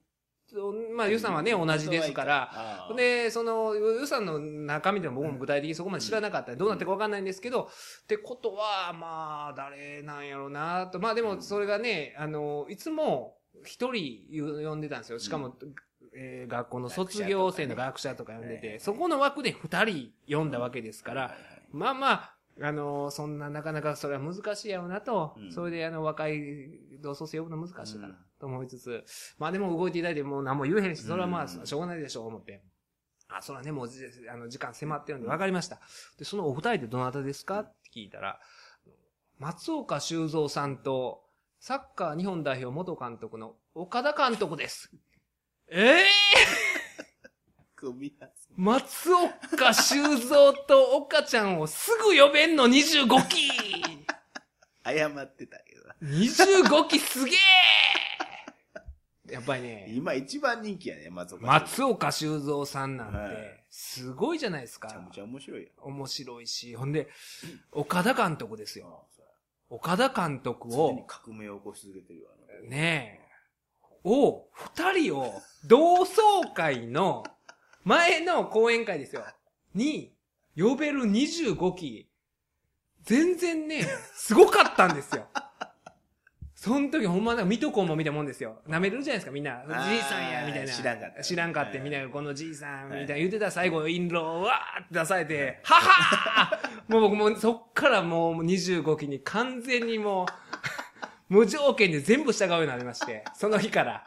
[0.53, 6.55] と、まあ、予算はね、同じですから、で、その予算の中身でも僕も具体的にそこまで知らなかった。
[6.55, 7.69] どうなってるかわかんないんですけど、
[8.03, 11.01] ってことは、まあ、誰なんやろうなと。
[11.01, 14.27] まあでも、それがね、あの、いつも一人
[14.65, 15.19] 呼んでたんですよ。
[15.19, 15.57] しかも、
[16.15, 21.35] えー学校の卒業生の学者とか呼んでて、そこの枠で二人呼んだわけですから、
[21.71, 25.53] まあまあ、あのそんな、なかなかそれは難しいやろうなと、うん。
[25.53, 26.41] それであの、若い
[27.01, 29.05] 同窓生呼ぶの難しいかなうんと思いつつ、
[29.39, 31.67] まあでも動いていただいてもう何も言えへんし、それはまあ、うん。
[31.67, 32.63] しょうがないでしょう、思って。
[33.29, 35.81] あ、それはね、もうじ、あの、時間迫ってるんで分かりました。
[36.19, 38.39] で、そのお二人でどなたですかって聞いたら、
[39.39, 41.23] 松岡修造さんと、
[41.59, 44.91] サッカー日本代表元監督の岡田監督です。
[45.69, 46.05] ええ
[47.77, 53.51] 組み合わせ松岡修造と岡ちゃんをすぐ呼べんの？25期
[54.85, 55.95] 謝ってたけどな。
[56.03, 57.39] 25期すげえ
[59.33, 61.47] やっぱりね、今一番人気やね、松岡。
[61.47, 65.11] 松岡修造さんなんはいて、すごいじゃないですかめちゃめ。
[65.13, 65.69] ちゃ面白いよ。
[65.79, 67.09] 面白いし、ほんで、
[67.71, 69.07] 岡田監督ですよ。
[69.71, 72.29] 岡田監督常にを、革命を起こし続けてるよ。
[72.31, 73.22] あのねえ、
[74.05, 77.25] を、二人を、同窓会の、
[77.85, 79.25] 前の講演会ですよ。
[79.75, 80.13] に、
[80.57, 82.09] 呼べる25期、
[83.05, 83.83] 全然ね、
[84.15, 85.27] すごかったんですよ。
[86.63, 88.61] その時ほんまなんか水戸黄門みたいなもんですよ。
[88.69, 89.65] 舐めるじゃないですか、みんな。
[89.67, 90.73] じいさんや、みたいな。
[90.73, 100.27] 知らんかった知らんかって、はいみんながこのじいさん、みたいなはい言ってたら最後、印籠をわーって出されて、ははーもう僕もうそっからもう25期に完全にもう、
[101.33, 104.07] 無条件で全部従うようになりまして、 その日から。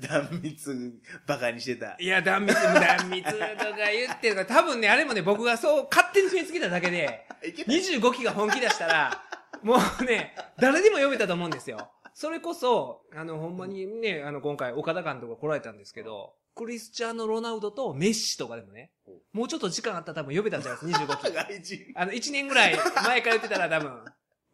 [0.00, 1.94] 断密バカにしてた。
[2.00, 9.22] いや、断密、断密とか言ってるから、多分ね、あれもね、僕がそう、勝手に決めつけただけで、いけた25期が本気出したら、
[9.62, 11.92] もうね、誰でも読めたと思うんですよ。
[12.14, 18.90] それこそ、あの、ほんまにね、あの、今回、岡田監督が来られたんですけど、クリスチャーノ・ロナウドとメッシとかでもね、
[19.34, 21.92] もうちょっと時間あったら多分読めたんじゃないですか、25期。
[21.94, 24.04] あの、1年ぐらい前から言ってたら多分、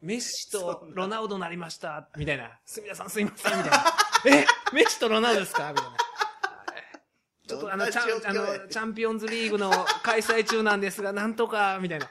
[0.03, 2.51] メッシとロナウドになりました、みたいな。
[2.65, 3.85] すみださんすいません、みたいな。
[4.41, 5.73] えメッシとロナウドですか？
[5.73, 5.97] みたいな。
[7.49, 9.71] ちょっとあの、チャン、あの、チャンピオンズリーグの
[10.03, 12.11] 開催中なんですが、なんとか、みたいな。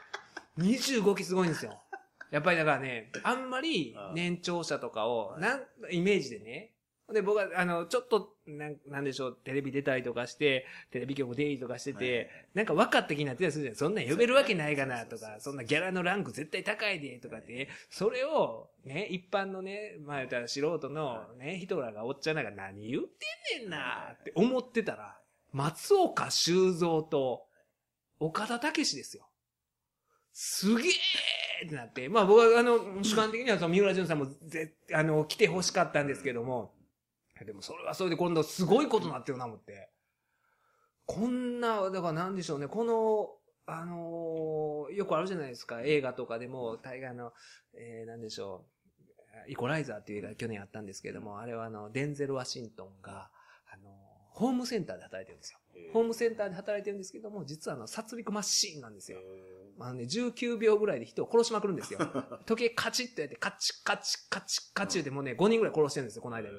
[0.58, 1.82] 25期すごいんですよ。
[2.30, 6.72] やっぱりだからね、あんまり年長者とかを、なん、イメージでね。
[7.12, 13.76] で、僕は、あの、ちょっと、なん、なんでしょう、テレビ出たりとかして、テレビ局出入りとかしてて、なんか分かった気になってたりするじゃん。
[13.76, 25.16] そんなん呼べるわけないかなとか、そんなギャラのランク絶対高いで、とかって、それを、ね、一般のね、まあ言ったら素人のね、人らがおっちゃんなんか何言ってんねんなって思ってたら、
[25.52, 27.46] 松岡修造と、
[28.18, 29.28] 岡田武史ですよ。
[30.32, 36.75] すげーってなって、まあ僕はあの、主観的にはその三浦淳さんもぜ、あの、来て欲しかったんですけども、
[37.44, 39.90] でもそれはそれで今度すごいことになってるな思って。
[41.06, 43.30] こんな、だからなんでしょうね、この、
[43.66, 47.32] あのーよくあるじゃないですか、映画とかでも、大概の、
[47.74, 48.66] えー、なんでしょ
[49.48, 53.30] う、イコライザーっていう映画去年あったんですけれども、あれはあの、デンゼル・ワシントンが、
[53.72, 53.90] あの
[54.30, 55.58] ホームセンターで働いてるんですよ。
[55.92, 59.18] ホームセンターで働いてるんですけども、実はあの、殺戮マシーンなんですよ。
[59.78, 62.00] あのね、19秒ぐらいで人を殺しまくるんですよ。
[62.44, 66.54] 時計カチッとやって、カチッカチッカチッカチッでもうね、5人ぐらい殺してるんですよ、この間に。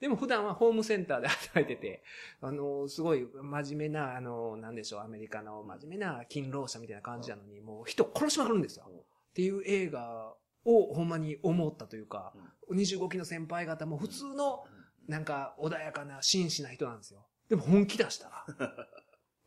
[0.00, 2.02] でも普段はホームセンターで働いてて、
[2.40, 8.86] あの、すごい真面目な、あの、なんでしょう、アメリカの真面目な勤労者みたいな感じなのに、もう人殺しまくるんですよ。
[8.88, 10.34] っていう映画
[10.64, 12.32] をほんまに思ったというか、
[12.72, 14.64] 25期の先輩方も普通の、
[15.06, 17.26] なんか穏やかな真摯な人なんですよ。
[17.50, 18.46] でも本気出したら。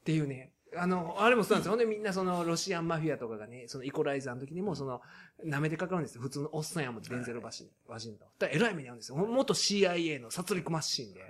[0.01, 0.53] っていうね。
[0.77, 1.71] あの、あれもそうなんですよ。
[1.71, 5.01] ほんでみんなそのロシアンマフィアとかがね、そのイコライザーの時にもその、
[5.45, 6.21] 舐めてかかるんですよ。
[6.21, 8.27] 普通のおっさんやもん、デンゼルバシワシントン。
[8.39, 9.17] だから偉い目に遭うんですよ。
[9.17, 11.21] ほん元 CIA の殺戮マシンで。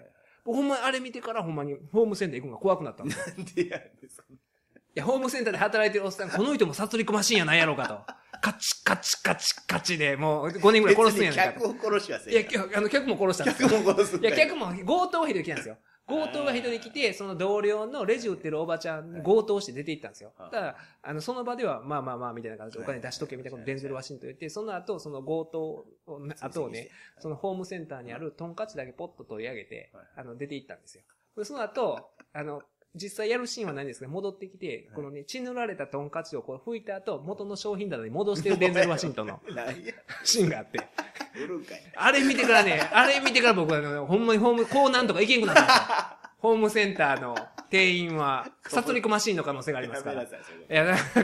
[0.46, 3.36] 僕ほんまにあれ見てからほんまにホームセンター行くのが怖くなったんですよ。
[3.38, 8.24] なんでやねんそんいや、ホームセンターで働いてるおっさん、この人も殺戮マシンやないやろうかと。
[8.42, 12.42] カチカチカチカチで、もう5人ぐらい殺すんや別ないか客を殺しはせいや、
[12.76, 13.70] あの、客も殺したんですよ。
[13.70, 15.78] 客も殺すんいや、かい客も強盗が一人来たんですよ。
[16.14, 20.32] 強盗が一人来て、その同僚のレジ売ってるおばちゃんに強盗して出て行ったんですよ。
[20.38, 20.52] はい。
[20.52, 25.86] ただ、あの、その場では、まあまあまあ、みたいな感じでお金出しとけみたいなことをデンゼル・ワシントン言って、その後、その強盗を、
[26.42, 26.90] 後をね、
[27.20, 31.04] そのホームセンターにあるトンカチだけポッと取り上げてはい、あの、出て行ったんですよ。
[31.38, 32.62] で、その後、あの、
[32.96, 39.42] 実際やるシーンはないんですけど、戻ってきて、このね、血塗られたトンカチをこう拭いた後、元の商品棚に戻してるデンゼル・ワシントンの
[40.24, 40.80] シーンがあって。
[41.96, 46.20] あれ見てからね、あれ見てから僕はあの、ほんまにホーム、こうなんとかいけんくなった。
[46.44, 47.38] ホームセンターの
[47.70, 50.24] 店員は、殺戮マシーンの可能性がありますから。
[50.24, 50.28] い、
[50.68, 51.22] や、なんか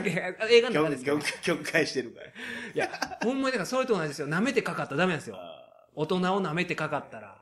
[0.48, 1.18] 映画の中ですけど。
[1.42, 2.26] 曲、解してるから。
[2.26, 2.30] い
[2.74, 4.28] や、ほんまにだからそれと同じですよ。
[4.28, 5.36] 舐めてかかったらダメなんですよ。
[5.36, 7.40] あ大人を舐めてかかったら。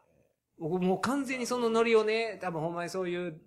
[0.59, 3.39] 僕もう完全にそのノリをね、多分ほんまにそういう、ね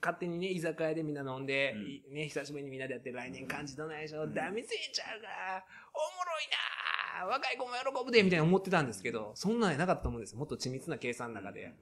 [0.00, 5.28] 勝手にね、居酒屋でみんな飲んで、うんいね、久しぶりにみんなでやって来年感じどないでしょ、ダメせえちゃうが、
[5.92, 6.83] おもろいな
[7.26, 10.38] 若い子も喜ぶで、みたいな思ってたんですけど、そんなんやなかったと思うんですよ。
[10.38, 11.72] もっと緻密な計算の中で。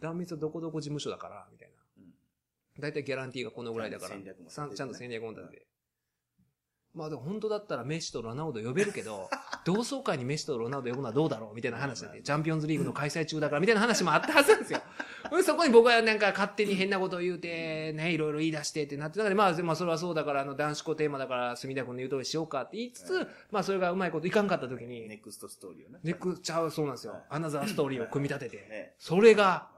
[0.00, 2.80] 断密はどこどこ事務所だから、みたいなうん。
[2.80, 5.66] だいたいギャランティーがこのぐらいだからちゃんと戦略も立てて。
[6.94, 9.30] まあでも本当だったらメッシとロナウド呼べるけど、
[9.64, 14.80] 同窓会にメッシとロナウド呼ぶのはどうだろうみたいな話で、チャンピオンズリーグの開催中だからみたいな話もあったはずなんですよ。
[15.30, 26.00] で そこに僕はなんか勝手に変なことを言うて、ね、いろいろ言い出してってなってた中で、まあ、まあそれはそうだから、あの男子校テーマだから、墨田君の言う通りしようかって言いつつ、まあそれがうまいこといかんかった時ーに、ネクストストーリーをね。
[26.02, 27.14] ネクちゃうそうなんですよ。
[27.28, 28.94] アナザーストーリーを組み立てて、ね。
[28.98, 29.68] それが、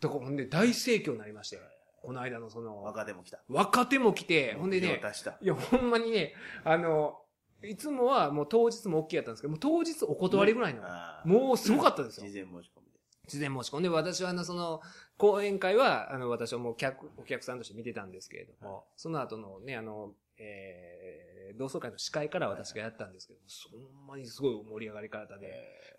[0.00, 1.60] だからほんで大盛況になりまして、
[2.02, 3.40] この間のその、若手も来た。
[3.48, 5.00] 若手も来て、ほんでね。
[5.40, 6.34] いや、ほんまにね、
[6.64, 7.20] あの、
[7.62, 10.82] いつもはもう当日も OK やったんですけど、もう当日お断りぐらいの、
[11.24, 13.00] もうすごかったですよ事前申し込みで。
[13.26, 14.80] 事前申し込んで、私はあの、その、
[15.18, 25.52] 講演会は、あの、私はもう客、お客さんとして見てたんですけれども、はいその後のね、あの、えー、同窓会の司会から私がやったんですけど、そんなにすごい盛り上がり方で、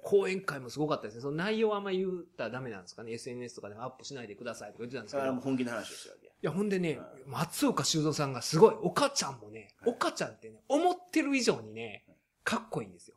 [0.04, 1.22] 講演会もすごかったですね。
[1.22, 3.14] その内容はあんま言ったらダメなんですかね。
[3.14, 5.22] SNS とかでアップしないでくださいとか言ってたんですけど。
[5.22, 6.32] それはいもう本気の話をしてるわけや。
[6.42, 12.06] や、ほんでねはい、松岡修造さんがすごい、岡ちゃんもね、はい岡ちゃんってね、思ってる以上にね、
[12.44, 13.16] かっこいいんですよ。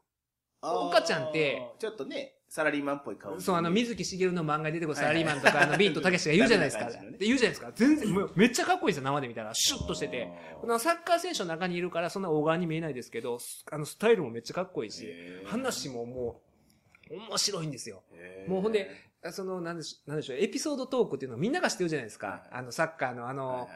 [0.62, 6.88] 岡ちゃんって、ちょっとね、サラリーマンっぽい顔そう、あの、水木しげるの漫画に出てくるサラリーマンとか、あの、ビートたけしが言うじゃないですか。
[7.18, 7.72] 言うじゃないですか。
[7.74, 9.52] 全然、めっちゃかっこいいですよ、生で見たら。
[9.54, 10.28] シュッとしてて。
[10.60, 13.40] このサッカー選手の中にいるから、そんな大柄に見えないですけど、
[13.72, 15.04] あの、スタイルもめっちゃかっこいいし、
[15.46, 16.42] 話もも
[17.10, 18.04] う、面白いんですよ。
[18.46, 18.88] もうほんで、
[19.32, 22.40] その、なんでしなんでしょう、エピソードトークっていうのをみんなが知ってるじゃないですかはい。
[22.52, 23.68] あの、サッカーのあはいのは、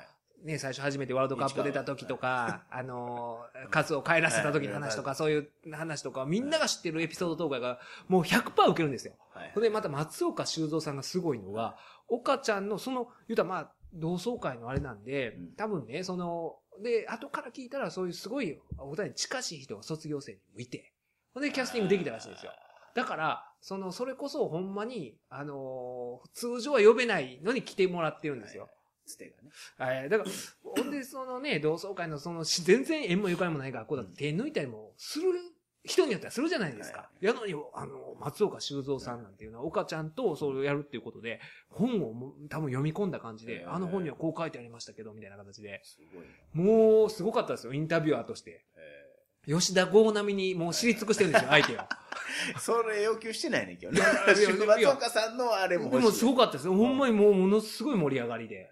[0.44, 9.14] ね、最初初めてワールドカップ出た時とか、あの、数を帰らせた時の話とか、そういう話とか、みんなが知ってるエピソードトークが、もう100%受けるんですよ。
[9.34, 11.76] いはいほんで、また松岡修造さんがすごいのが、
[12.08, 20.92] 岡ちゃんの、その、言うたらまあ、同窓会のあれなんでうん、多分ね、その、で、後から聞いたら、そういうすごい、お二人に近しい人が卒業生にもいて、
[21.34, 22.52] ほんで、キャスティングできたらしいんですよ。
[22.94, 28.68] だから、その、それこそほんまに、あのー通常は呼べないのに来てもらってるんですよ。
[29.08, 29.50] つてがね。
[29.76, 30.08] はい。
[30.08, 30.30] だから、
[30.62, 35.26] ほんで、そのね、同窓会の、その、し全然縁もゆかりもない学校だって手抜いたりもする、
[35.84, 37.08] 人によってはするじゃないですか。
[37.20, 41.40] やのに、あの、松岡修造さんなんていうのは、岡ちゃんとそれをやるっていうことで、
[41.70, 46.72] 本をも多分読み込んだ感じで、あの本にはこう書いてありましたけど、みたいな形で、すごいな。
[46.72, 48.64] もう、すごかったですよ、インタビュアーとして。
[48.76, 49.08] へ
[49.46, 51.78] 吉田剛並みにもう知り尽くしてるんですよ、相手を。
[51.78, 51.86] ー
[52.60, 54.00] それ要求してないねんけどね。
[54.66, 55.98] 松岡さんのあれもで。
[55.98, 56.74] もすごかったですよ。
[56.74, 58.70] ほんまにもうものすごい盛り上がりで。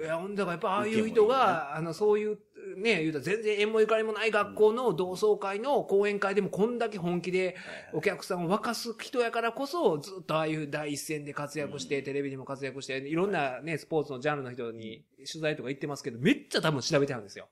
[0.00, 2.38] へいや、ほんだからやっぱああいう人が、あの、そういう、
[2.76, 12.04] ね、言うたら全然縁もゆかりもない学校の同窓会の講演会でもこんだけ本気でーお客さんを沸かす人やからこそ、ずっとああいう第一線で活躍して、うん。
[12.04, 17.48] テレビにも活躍して、いろんなね、スポーツのジャンルの人に取材とか行ってますけど、めっちゃ多分調べてあるんですよ。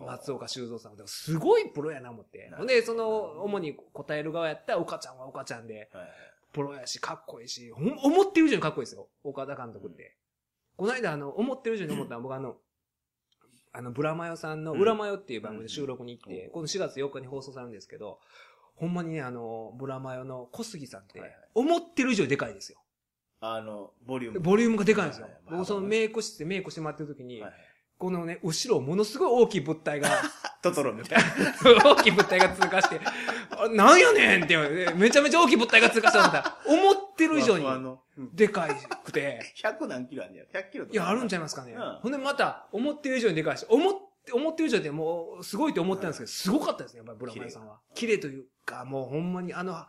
[0.00, 2.50] 松岡修造さんすごいプロやな思って。
[2.56, 6.08] ほんで、その、主に答える側やったら、岡ちゃんは岡ちゃんで、はい
[6.54, 9.08] プロやし、かっこいいし、思ってる以上にかっこいいですよ。
[9.24, 10.16] 岡田監督って。
[10.76, 12.56] この間、あの、思ってる以上に思ったのは、僕あの、
[13.72, 14.80] あの、ブラマヨさんの、うん。
[14.80, 16.50] 裏マヨっていう番組で収録に行って、うん。
[16.52, 18.18] この4月4日に放送されるんですけど、
[18.76, 21.22] ほんまにね、あの、ブラマヨの小杉さんって
[21.54, 22.78] 思ってる以上にでかいですよ。
[23.40, 24.40] あの、ボリューム。
[24.40, 25.28] ボリュームがでかいんですよ。
[25.50, 27.52] 僕そのメイク室でメイクしてもらってる時にはい、
[27.98, 30.08] このね、後ろものすごい大きい物体が、
[30.62, 31.84] トトロみたいな。
[31.84, 33.00] 大きい物体が通過して、
[33.50, 34.56] あなんやねんって、
[34.94, 36.48] めちゃめちゃ大きい物体が通過したんだった。
[36.48, 37.64] ら、思ってる以上に
[38.34, 40.60] でかいくて、 100何キロあんねや。
[40.60, 40.94] 100キロとか。
[40.94, 41.72] いや、あるんちゃいますかね。
[41.72, 41.98] うん。
[42.02, 43.94] ほんでまた、思ってる以上にでかいし、思っ
[44.24, 47.80] て、思ってる以上でもう、すごいと思ってたんですけど、すごかったですね、やっぱりブラマヨさんは。
[47.94, 49.86] 綺麗というか、もうほんまにあの、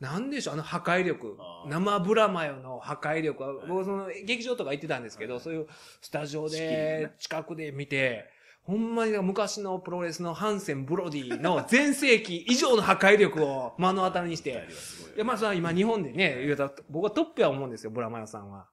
[0.00, 1.36] なんでしょう、あの破壊力。
[1.68, 3.42] 生ブラマヨの破壊力。
[3.42, 3.66] は、はい。
[3.68, 5.68] 僕その劇場とか行ってたんですけど、はいそういう
[6.00, 7.14] スタジオでね。
[7.18, 8.28] 近くで見て、
[8.64, 14.68] ほんまに昔のプロレスのハンセン・ブロディの全盛期以上の破壊力を目の当たりにして、
[15.16, 18.68] いや、まあ、それは今日本でね、言うたら、僕はトップや思うんですよ、ブラマヨさんは。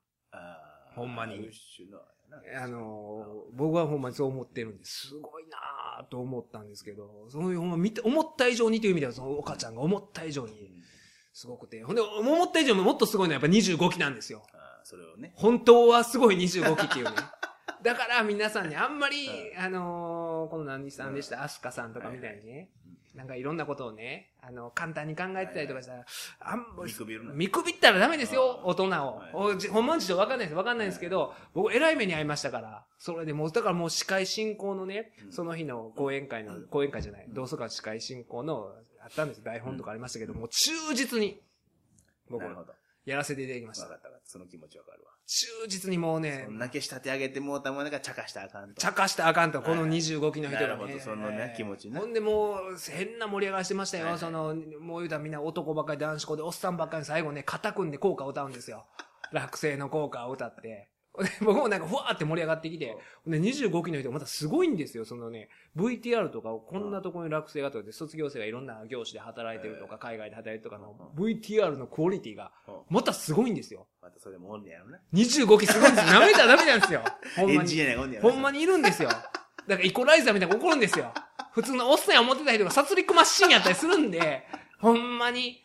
[0.95, 1.49] ほんまに
[2.61, 10.71] あの僕はほんまにそう思ってるんですごいなぁと思ったんですけど、そういうほんま見て、思った以上にという意味では、その岡ちゃんが思った以上に
[11.33, 14.43] すごくて、ほんで、思った以上にもっとすごいのはやっぱ25期なんですよ。
[14.83, 15.33] それをね。
[15.35, 17.11] 本当はすごい25期っていうね。
[17.83, 19.63] だから皆さんね、あんまり、うん。
[19.63, 22.69] あのーこの何さんでした、アスカさんとかみたいにね、
[23.15, 26.05] なんかいろんなことをね、あの、簡単に考えてたりとかしたら、
[26.39, 27.33] あんま見くびるな。
[27.33, 28.87] 見くびったらダメですよ、あ大人を。
[28.87, 29.31] はい。
[29.33, 30.55] おじほんまの事情わかんないです。
[30.55, 35.31] わかんないですけど、僕、偉い目に遭いましたから、それでもう、だからもう司会進行のねう、ん。
[35.31, 39.43] その日の講演会の、講演会じゃない、同窓会司会進行の、あったんです。
[39.43, 41.41] 台本とかありましたけど、もう忠実に、
[42.29, 42.43] 僕。
[43.05, 44.09] やらせていただきましたわかった。
[44.23, 45.08] その気持ちわかるわ。
[45.31, 48.81] 忠実にもうねそ、んだけ仕立て上げてもうたもんだから茶化したらあかんと。
[48.81, 50.67] 茶化したらあかんと、このはい25期の人が、ね。
[50.67, 52.57] なるほどそのね気持ちねほんでもう、
[52.91, 54.17] 変な盛り上がりしてましたよ。
[54.17, 58.87] その、もう言うたらみんな男ばっかり男子校で、おっさんばっかり最後ね、肩組んで効果を歌うんですよ。
[59.31, 60.88] 落成の効果を歌って。
[61.23, 62.95] で 僕もなんかふわーって盛り上がってきて、
[63.27, 65.05] で25期の人またすごいんですよ。
[65.05, 73.87] そのね、VTR とかをこんなところに落成がとかで、卒業生がいろんな業種で働いてるとか、海外で働いてるとかの VTR のクオリティが、うんまたすごいんですよ。
[74.01, 74.99] またそれもおんねやろな。
[75.13, 76.19] 25期すごいんですよ。
[76.19, 77.03] 舐めたらダメなんですよ。
[77.35, 79.09] ほんまにほんまにいるんですよ。
[79.09, 81.13] だからイコライザーみたいなの起こるんですよ。
[81.51, 84.47] 普通のおっさんや思ってた人が殺戮マシンやったりするんで、
[84.79, 85.61] ほんまに、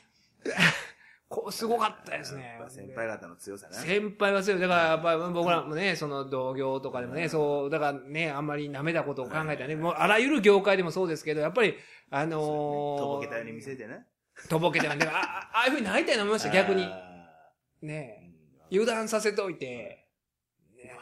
[1.35, 2.61] こう、すごかったですね。
[2.69, 3.75] 先輩方の強さな。
[3.75, 4.61] 先輩は強い。
[4.61, 11.75] だから、やっぱり僕らもね、その同業とかでもね、そう、だからね、あんまり舐めたことを考えたらね、もうあらゆる業界でもそうですけど、やっぱり、
[12.11, 14.07] あのー、とぼけたように見せてね。
[14.49, 16.85] とぼけてなんで、ああああいうふうになりたいな思いました、逆に。
[16.85, 16.87] あ
[17.83, 18.35] ねうん
[18.71, 20.07] 油断させといて、
[20.77, 20.97] ね。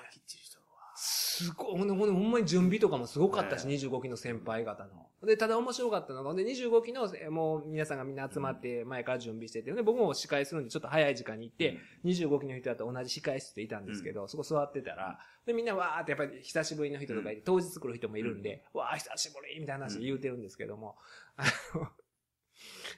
[0.96, 5.11] すごい、ほんで、ほんまに準備とかもすごかったし、ね25期の先輩方の。
[5.24, 20.96] で、ただ面白かったのが、で、25期の、えもう皆さんがみんな集まって、前から準備してて、で、僕も司会するんで、ちょっと早い時間に行って、25期の人だと同じ控室でいたんですけど、そこ座ってたら、で、みんなわーってやっぱり久しぶりの人とかいて、当日来る人もいるんで、わー久しぶりみたいな話で言うてるんですけども、
[21.36, 21.44] あ
[21.76, 21.88] の、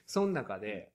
[0.07, 0.93] その中で、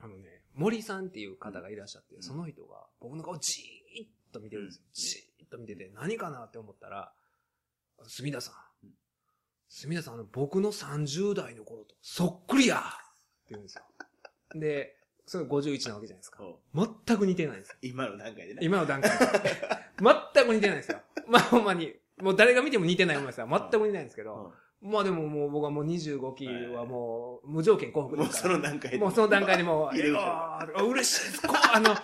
[0.00, 4.84] あのね、森さんっていう方がいらっしゃって、その人が僕の顔じーっと見てるんですよ。
[4.92, 7.12] じーっと見てて、何かなって思ったら、
[8.06, 8.71] すみださん。
[9.74, 13.82] すみださん、あの、僕の30代の頃と、そっくりやって言うんですよ。
[14.54, 16.42] で、それ51なわけじゃないですか。
[16.44, 16.46] う
[16.84, 17.76] ん全く似てないんですよ。
[17.80, 18.60] 今の段階でね。
[18.60, 19.16] 今の段階で。
[20.34, 20.98] 全く似てないんですよ。
[21.26, 21.94] まあほんまに。
[22.20, 23.48] もう誰が見ても似てない思いますよ。
[23.48, 24.52] 全く似てないんですけど。
[24.82, 28.56] まあでももう僕はもう25期はもう無条件幸福もうそですから。
[28.58, 28.98] の段階で。
[28.98, 31.48] もうその段階でもう、 入れるあー嬉しいです。
[31.48, 31.94] こう、あの、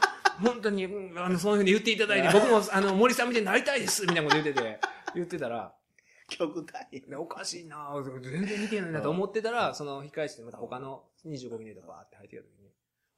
[0.42, 4.80] 本当に、うんあの、そういうふうに言っていただいて、僕も、あの、森さんみたいになりたいです、みたいなこと言ってて、
[5.14, 5.74] 言ってたら、
[6.28, 7.90] 極端やでおかしいな。
[7.94, 12.70] ぁ全然似てないなと思ってたら、その控え室でまた他の25期の人がバーって入ってきた時に、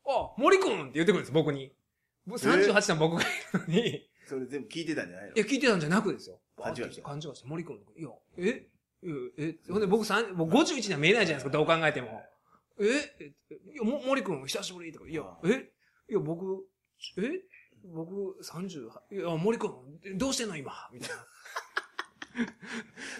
[0.06, 1.72] あ、森くんって言ってくるんです、僕に。
[2.26, 5.36] 僕38の僕がいるのに、いそれ全部聞いてたんじゃないの？
[5.36, 6.38] や、聞いてたんじゃなくですよ。
[6.56, 7.02] 勘違いして。
[7.02, 7.76] 勘違いして、森くん。
[7.76, 8.08] いや、
[8.38, 8.66] え？
[9.02, 9.08] え、
[9.38, 12.22] え、ほんで僕三僕51には見えないじゃないですか、どう考えても。
[12.78, 12.84] え？
[13.18, 13.24] え？
[13.72, 15.72] いや、も、森くん、久しぶりとか、いや、え？
[16.08, 16.66] いや、僕、
[17.16, 17.22] え？
[17.82, 20.72] 僕、30、いや、森くん、どうしてんの今？
[20.92, 21.16] みたいな。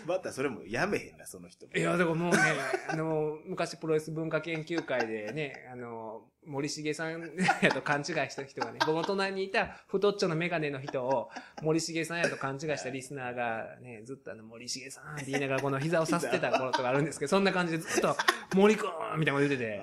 [0.06, 1.66] またそれもやめへんな、その人。
[1.66, 2.38] いや、だからもうね、
[2.88, 7.20] あの、昔プロレス文化研究会でね、あの、森重さん
[7.62, 11.30] やと勘違いした人がね、僕の隣にいた太っちょのメガネの人を
[11.62, 18.16] 森重さんやと勘違いしたリスナーがね、ずっとあの、森重さんって言いながらこの膝をさせてた頃とかあるんですけど、そんな感じでずっと、
[18.54, 19.82] 森くんみたいなこと言ってて、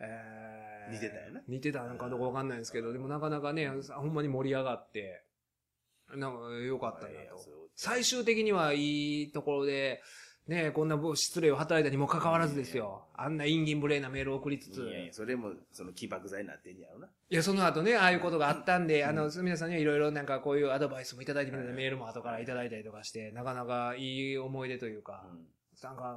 [0.00, 0.38] えー
[0.90, 5.22] 似てたよな似てたのかどうかわかんないんですけど、でもなかなかね、ほんまに盛り上がって、
[6.14, 7.38] なんか良かったなと。
[7.74, 10.02] 最終的にはいいところで、
[10.48, 13.04] ねこんな失礼を働いたにもかかわらずですよ。
[13.14, 14.80] あんな陰銀無礼なメールを送りつつ。
[14.80, 17.08] いやいやそれも、その起爆剤になってんやろな。
[17.28, 25.26] いや、その後ね、ああいうことがあったんで、あの、皆さんにはいろいろなんかこういうアドバイスもいただいてみたいなメールも後からいただいたりとかして、なかなかいい思い出というか、
[25.82, 26.16] なんか、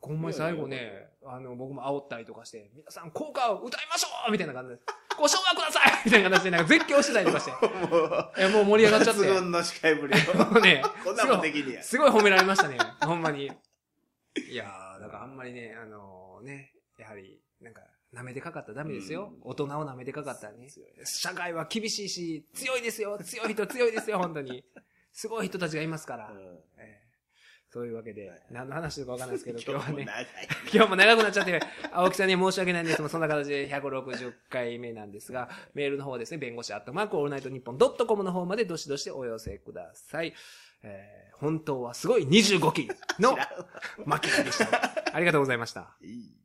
[0.00, 4.80] ほんまに最後ね、あの、僕も煽ったりとかして、皆さん効果を歌いましょうみたいな感じで、
[5.18, 7.50] ご唱和くださいみたいな形でなんか絶叫してたりとかして、
[8.48, 9.20] もう、盛り上がっちゃって。
[9.20, 11.82] 抜群の司会ぶり もうね、こんなもんできんねや。
[11.82, 12.78] すごい褒められましたね。
[13.02, 13.46] ほんまに。
[13.46, 17.82] いやー、だからあんまりね、あのね、やはり、なんか、
[18.14, 19.32] 舐めてかかったらダメですよ。
[19.34, 20.68] うん大人を舐めてかかったらね。
[21.04, 23.18] 社会は厳しいし、強いですよ。
[23.18, 24.64] 強い人強いですよ、本当に。
[25.12, 26.30] すごい人たちがいますから。
[26.30, 27.01] うんえー
[27.72, 30.06] そういうわけではい、何の話だかわかんないですけど、 今日はね。
[30.74, 31.58] 今日も長くなっちゃって、
[31.90, 40.34] 青木さんには申し訳ないんですけども、そんな形で160回目なんですが、メールの方はですね、弁護士アットマークオールナイトニッポンドットコムの方までどしどしお寄せください。
[40.82, 42.88] えー本当はすごい25期
[43.18, 43.36] の
[44.06, 44.92] 負けでした。
[45.12, 45.96] ありがとうございました。
[46.00, 46.41] いい。